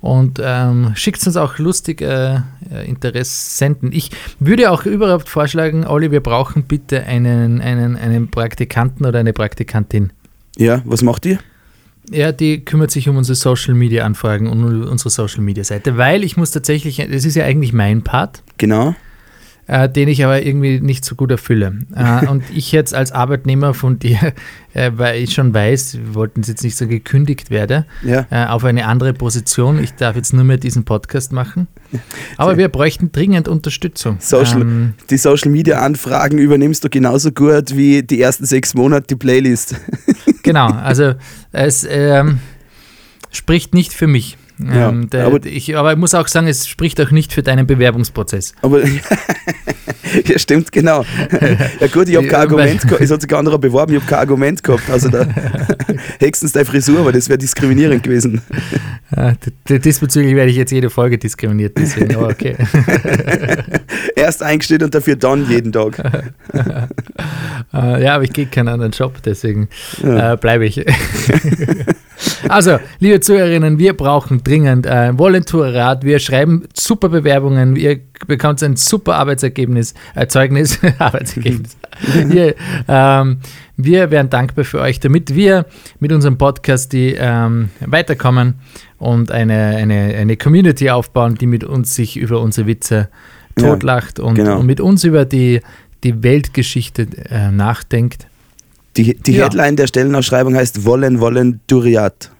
und 0.00 0.38
ähm, 0.42 0.92
schickt 0.94 1.26
uns 1.26 1.36
auch 1.38 1.58
lustige 1.58 2.44
äh, 2.70 2.86
Interessenten. 2.86 3.90
Ich 3.92 4.10
würde 4.38 4.70
auch 4.70 4.84
überhaupt 4.84 5.30
vorschlagen, 5.30 5.86
Olli, 5.86 6.10
wir 6.10 6.22
brauchen 6.22 6.64
bitte 6.64 7.04
einen, 7.04 7.62
einen, 7.62 7.96
einen 7.96 8.30
Praktikanten 8.30 9.06
oder 9.06 9.20
eine 9.20 9.32
Praktikantin. 9.32 10.12
Ja, 10.58 10.82
was 10.84 11.02
macht 11.02 11.24
ihr? 11.24 11.38
Ja, 12.10 12.32
die 12.32 12.64
kümmert 12.64 12.90
sich 12.90 13.08
um 13.08 13.16
unsere 13.16 13.34
Social 13.36 13.74
Media 13.74 14.04
Anfragen 14.04 14.48
und 14.48 14.64
unsere 14.84 15.10
Social 15.10 15.40
Media 15.42 15.64
Seite, 15.64 15.96
weil 15.96 16.24
ich 16.24 16.36
muss 16.36 16.50
tatsächlich, 16.50 16.96
das 16.96 17.24
ist 17.24 17.34
ja 17.34 17.44
eigentlich 17.44 17.72
mein 17.72 18.02
Part, 18.02 18.42
Genau. 18.56 18.94
Äh, 19.68 19.88
den 19.88 20.08
ich 20.08 20.24
aber 20.24 20.42
irgendwie 20.42 20.80
nicht 20.80 21.04
so 21.04 21.14
gut 21.14 21.30
erfülle. 21.30 21.78
Äh, 21.94 22.26
und 22.28 22.42
ich 22.54 22.72
jetzt 22.72 22.94
als 22.94 23.12
Arbeitnehmer 23.12 23.74
von 23.74 23.98
dir, 23.98 24.32
äh, 24.72 24.90
weil 24.96 25.22
ich 25.22 25.34
schon 25.34 25.52
weiß, 25.52 25.98
wir 25.98 26.14
wollten 26.14 26.40
es 26.40 26.48
jetzt 26.48 26.64
nicht 26.64 26.76
so 26.76 26.86
gekündigt 26.88 27.50
werde, 27.50 27.84
Ja. 28.02 28.26
äh, 28.30 28.46
auf 28.46 28.64
eine 28.64 28.86
andere 28.86 29.12
Position. 29.12 29.82
Ich 29.82 29.92
darf 29.94 30.16
jetzt 30.16 30.32
nur 30.32 30.44
mehr 30.44 30.56
diesen 30.56 30.84
Podcast 30.84 31.32
machen. 31.32 31.68
Aber 32.38 32.56
wir 32.56 32.68
bräuchten 32.68 33.12
dringend 33.12 33.46
Unterstützung. 33.46 34.16
Social, 34.20 34.62
Ähm, 34.62 34.94
die 35.10 35.18
Social 35.18 35.50
Media 35.50 35.80
Anfragen 35.80 36.38
übernimmst 36.38 36.82
du 36.82 36.88
genauso 36.88 37.30
gut 37.30 37.76
wie 37.76 38.02
die 38.02 38.20
ersten 38.22 38.46
sechs 38.46 38.74
Monate 38.74 39.06
die 39.08 39.16
Playlist. 39.16 39.76
genau, 40.42 40.68
also 40.68 41.12
es 41.52 41.86
ähm, 41.88 42.38
spricht 43.30 43.74
nicht 43.74 43.92
für 43.92 44.06
mich. 44.06 44.37
Ja, 44.58 44.88
Ähm, 44.88 45.08
der, 45.10 45.26
aber- 45.26 45.44
ich, 45.46 45.76
aber 45.76 45.92
ich 45.92 45.98
muss 45.98 46.14
auch 46.14 46.26
sagen, 46.28 46.46
es 46.48 46.66
spricht 46.66 47.00
auch 47.00 47.10
nicht 47.10 47.32
für 47.32 47.42
deinen 47.42 47.66
Bewerbungsprozess. 47.66 48.54
Aber 48.62 48.80
ja, 50.24 50.38
stimmt, 50.38 50.72
genau. 50.72 51.04
Ja 51.80 51.86
gut, 51.86 52.08
ich 52.08 52.16
habe 52.16 52.26
kein 52.26 52.32
Ja, 52.36 52.38
Argument 52.40 52.80
gehabt. 52.82 53.00
Es 53.00 53.10
hat 53.10 53.20
sich 53.22 53.30
ein 53.32 53.38
anderer 53.38 53.58
beworben, 53.58 53.94
ich 53.94 54.00
habe 54.00 54.10
kein 54.10 54.18
Argument 54.20 54.62
gehabt. 54.62 54.90
Also 54.90 55.08
da 55.10 55.26
höchstens 56.20 56.52
deine 56.52 56.64
Frisur, 56.66 57.00
aber 57.00 57.12
das 57.12 57.28
wäre 57.28 57.38
diskriminierend 57.38 58.02
gewesen. 58.02 58.42
D- 59.14 59.34
d- 59.68 59.78
diesbezüglich 59.78 60.34
werde 60.34 60.50
ich 60.50 60.56
jetzt 60.56 60.70
jede 60.72 60.90
Folge 60.90 61.18
diskriminiert, 61.18 61.78
deswegen, 61.78 62.14
aber 62.16 62.28
okay. 62.28 62.56
Erst 64.16 64.42
eingestellt 64.42 64.82
und 64.82 64.94
dafür 64.94 65.16
dann 65.16 65.48
jeden 65.48 65.72
Tag. 65.72 65.98
Äh, 67.72 68.02
ja, 68.04 68.14
aber 68.16 68.24
ich 68.24 68.32
gehe 68.32 68.46
keinen 68.46 68.68
anderen 68.68 68.92
Job, 68.92 69.14
deswegen 69.24 69.68
Ja. 70.02 70.34
äh, 70.34 70.36
bleibe 70.36 70.66
ich. 70.66 70.84
also, 72.48 72.78
liebe 72.98 73.20
Zuhörerinnen, 73.20 73.78
wir 73.78 73.94
brauchen 73.94 74.40
dringend 74.48 74.86
äh, 74.86 75.16
Volonturat. 75.16 76.04
Wir 76.04 76.18
schreiben 76.18 76.64
super 76.74 77.10
Bewerbungen. 77.10 77.76
Ihr 77.76 78.00
bekommt 78.26 78.62
ein 78.62 78.76
super 78.76 79.16
Arbeitsergebnis, 79.16 79.92
äh, 80.14 80.26
Zeugnis, 80.26 80.78
Arbeitsergebnis. 80.98 81.76
wir, 82.26 82.54
ähm, 82.88 83.38
wir 83.76 84.10
wären 84.10 84.30
dankbar 84.30 84.64
für 84.64 84.80
euch, 84.80 85.00
damit 85.00 85.34
wir 85.34 85.66
mit 86.00 86.12
unserem 86.12 86.38
Podcast 86.38 86.92
die 86.94 87.14
ähm, 87.18 87.68
weiterkommen 87.84 88.54
und 88.98 89.30
eine, 89.30 89.76
eine, 89.76 90.14
eine 90.16 90.36
Community 90.38 90.88
aufbauen, 90.90 91.34
die 91.34 91.46
mit 91.46 91.62
uns 91.62 91.94
sich 91.94 92.16
über 92.16 92.40
unsere 92.40 92.66
Witze 92.66 93.08
Ja, 93.58 93.68
totlacht 93.68 94.18
und, 94.18 94.36
genau. 94.36 94.60
und 94.60 94.66
mit 94.66 94.80
uns 94.80 95.04
über 95.04 95.26
die, 95.26 95.60
die 96.04 96.22
Weltgeschichte 96.22 97.06
äh, 97.30 97.50
nachdenkt. 97.50 98.26
Die, 98.96 99.14
die 99.14 99.32
Ja. 99.32 99.44
Headline 99.44 99.76
der 99.76 99.86
Stellenausschreibung 99.88 100.56
heißt 100.56 100.86
Wollen, 100.86 101.20
Wollen, 101.20 101.60
Duriat. 101.66 102.30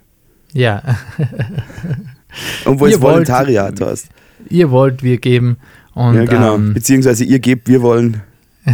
Ja. 0.53 0.83
Und 2.65 2.81
wo 2.81 2.87
Ihr 2.87 2.95
es 2.97 3.01
wollt- 3.01 3.13
Volontariat 3.29 3.81
hast. 3.81 4.09
Ihr 4.49 4.71
wollt, 4.71 5.03
wir 5.03 5.19
geben. 5.19 5.57
Und, 5.95 6.15
Ja, 6.15 6.25
genau. 6.25 6.55
ähm, 6.57 6.75
Beziehungsweise 6.75 7.25
ihr 7.25 7.39
gebt, 7.41 7.69
wir 7.69 7.83
wollen. 7.83 8.23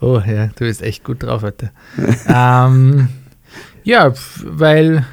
oh 0.00 0.20
ja, 0.26 0.46
du 0.46 0.64
bist 0.64 0.82
echt 0.82 1.04
gut 1.04 1.22
drauf 1.22 1.42
heute. 1.42 1.70
ähm, 2.28 3.08
ja, 3.84 4.12
weil 4.44 5.04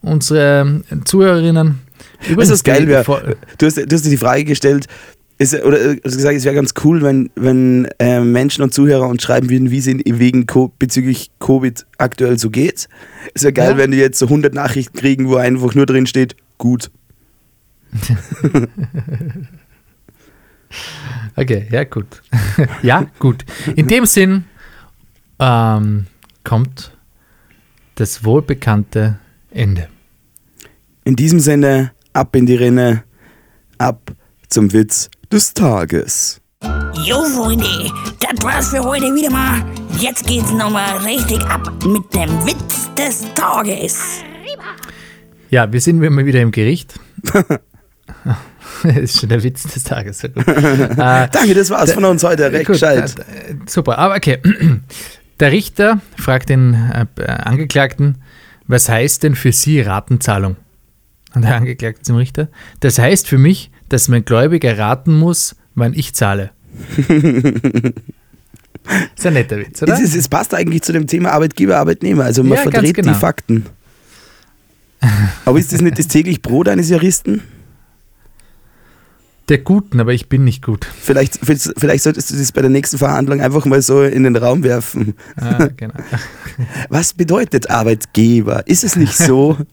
unsere 0.00 0.82
Zuhörerinnen. 1.04 1.80
Du, 2.28 2.36
was 2.36 2.64
geil 2.64 3.04
vor- 3.04 3.22
Du 3.58 3.66
hast, 3.66 3.76
du 3.76 3.94
hast 3.94 4.04
dir 4.06 4.10
die 4.10 4.16
Frage 4.16 4.44
gestellt, 4.44 4.86
ist, 5.38 5.54
oder 5.64 5.96
hast 6.04 6.16
gesagt, 6.16 6.36
es 6.36 6.44
wäre 6.44 6.54
ganz 6.54 6.74
cool, 6.84 7.02
wenn, 7.02 7.30
wenn 7.34 7.86
äh, 7.98 8.20
Menschen 8.20 8.62
und 8.62 8.72
Zuhörer 8.72 9.08
uns 9.08 9.22
schreiben 9.22 9.50
würden, 9.50 9.70
wie 9.70 9.78
es 9.78 9.86
ihnen 9.86 10.02
wegen 10.04 10.46
Co 10.46 10.72
bezüglich 10.78 11.30
Covid 11.40 11.84
aktuell 11.98 12.38
so 12.38 12.50
geht. 12.50 12.88
Es 13.34 13.42
wäre 13.42 13.52
geil, 13.52 13.70
Ja. 13.72 13.76
wenn 13.78 13.90
die 13.90 13.98
jetzt 13.98 14.18
so 14.18 14.26
100 14.26 14.54
Nachrichten 14.54 14.96
kriegen, 14.96 15.28
wo 15.28 15.36
einfach 15.36 15.74
nur 15.74 15.86
drin 15.86 16.06
steht, 16.06 16.36
gut. 16.58 16.90
Okay, 21.36 21.66
ja, 21.70 21.84
gut. 21.84 22.22
ja, 22.82 23.06
gut. 23.18 23.44
In 23.76 23.86
dem 23.86 24.06
Sinn 24.06 24.44
ähm, 25.38 26.06
kommt 26.42 26.96
das 27.94 28.24
wohlbekannte 28.24 29.18
Ende. 29.50 29.88
In 31.04 31.16
diesem 31.16 31.38
Sinne, 31.40 31.92
ab 32.12 32.34
in 32.34 32.46
die 32.46 32.56
Rinne, 32.56 33.04
ab 33.78 34.12
zum 34.48 34.72
Witz 34.72 35.10
des 35.32 35.54
Tages. 35.54 36.40
Jo, 37.04 37.24
Freunde, 37.24 37.90
das 38.20 38.44
war's 38.44 38.68
für 38.68 38.82
heute 38.82 39.14
wieder 39.14 39.30
mal. 39.30 39.64
Jetzt 39.98 40.26
geht's 40.26 40.50
nochmal 40.52 40.96
richtig 40.98 41.40
ab 41.46 41.70
mit 41.84 42.14
dem 42.14 42.30
Witz 42.46 42.90
des 42.96 43.24
Tages. 43.34 44.22
Ja, 45.50 45.70
wir 45.72 45.80
sind 45.80 46.02
immer 46.02 46.24
wieder 46.24 46.40
im 46.40 46.50
Gericht. 46.50 46.98
das 48.82 48.96
ist 48.96 49.20
schon 49.20 49.28
der 49.28 49.42
Witz 49.42 49.62
des 49.64 49.84
Tages. 49.84 50.24
Äh, 50.24 51.28
Danke, 51.30 51.54
das 51.54 51.70
war's 51.70 51.92
von 51.92 52.04
uns 52.04 52.24
heute. 52.24 52.50
Recht 52.52 52.66
Gut, 52.66 52.82
äh, 52.82 53.04
äh, 53.04 53.08
super, 53.66 53.98
aber 53.98 54.16
okay. 54.16 54.38
Der 55.40 55.50
Richter 55.50 56.00
fragt 56.16 56.48
den 56.48 56.74
äh, 56.74 57.06
äh, 57.20 57.26
Angeklagten, 57.26 58.22
was 58.68 58.88
heißt 58.88 59.24
denn 59.24 59.34
für 59.34 59.50
Sie 59.52 59.80
Ratenzahlung? 59.80 60.56
Und 61.34 61.42
der 61.42 61.56
Angeklagte 61.56 62.02
zum 62.02 62.16
Richter, 62.16 62.48
das 62.78 63.00
heißt 63.00 63.26
für 63.26 63.38
mich, 63.38 63.72
dass 63.94 64.08
mein 64.08 64.24
Gläubiger 64.24 64.76
raten 64.76 65.16
muss, 65.16 65.54
wann 65.76 65.94
ich 65.94 66.14
zahle. 66.14 66.50
ist 66.98 67.14
ein 69.24 69.34
netter 69.34 69.56
Witz, 69.56 69.80
oder? 69.82 69.94
Es, 69.94 70.00
ist, 70.00 70.16
es 70.16 70.28
passt 70.28 70.52
eigentlich 70.52 70.82
zu 70.82 70.92
dem 70.92 71.06
Thema 71.06 71.30
Arbeitgeber, 71.30 71.76
Arbeitnehmer. 71.76 72.24
Also 72.24 72.42
man 72.42 72.56
Ja, 72.56 72.62
verdreht 72.62 72.94
genau. 72.94 73.12
die 73.12 73.18
Fakten. 73.18 73.66
Aber 75.44 75.60
ist 75.60 75.72
das 75.72 75.80
nicht 75.80 75.96
das 75.96 76.08
täglich 76.08 76.42
Brot 76.42 76.66
eines 76.66 76.90
Juristen? 76.90 77.42
Der 79.48 79.58
Guten, 79.58 80.00
aber 80.00 80.12
ich 80.12 80.28
bin 80.28 80.42
nicht 80.42 80.64
gut. 80.64 80.88
Vielleicht, 81.00 81.38
vielleicht 81.44 82.02
solltest 82.02 82.30
du 82.30 82.36
das 82.36 82.50
bei 82.50 82.62
der 82.62 82.70
nächsten 82.70 82.98
Verhandlung 82.98 83.42
einfach 83.42 83.64
mal 83.64 83.80
so 83.80 84.02
in 84.02 84.24
den 84.24 84.34
Raum 84.34 84.64
werfen. 84.64 85.14
Ah, 85.36 85.68
genau. 85.76 85.94
Was 86.88 87.12
bedeutet 87.12 87.70
Arbeitgeber? 87.70 88.66
Ist 88.66 88.82
es 88.82 88.96
nicht 88.96 89.16
so? 89.16 89.56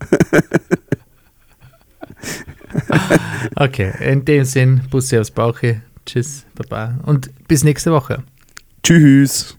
Okay, 3.55 3.91
in 3.99 4.25
dem 4.25 4.45
Sinn, 4.45 4.81
Busse 4.89 5.19
aufs 5.19 5.31
Bauche. 5.31 5.81
Tschüss, 6.05 6.45
Baba. 6.55 6.99
Und 7.03 7.29
bis 7.47 7.63
nächste 7.63 7.91
Woche. 7.91 8.23
Tschüss. 8.83 9.57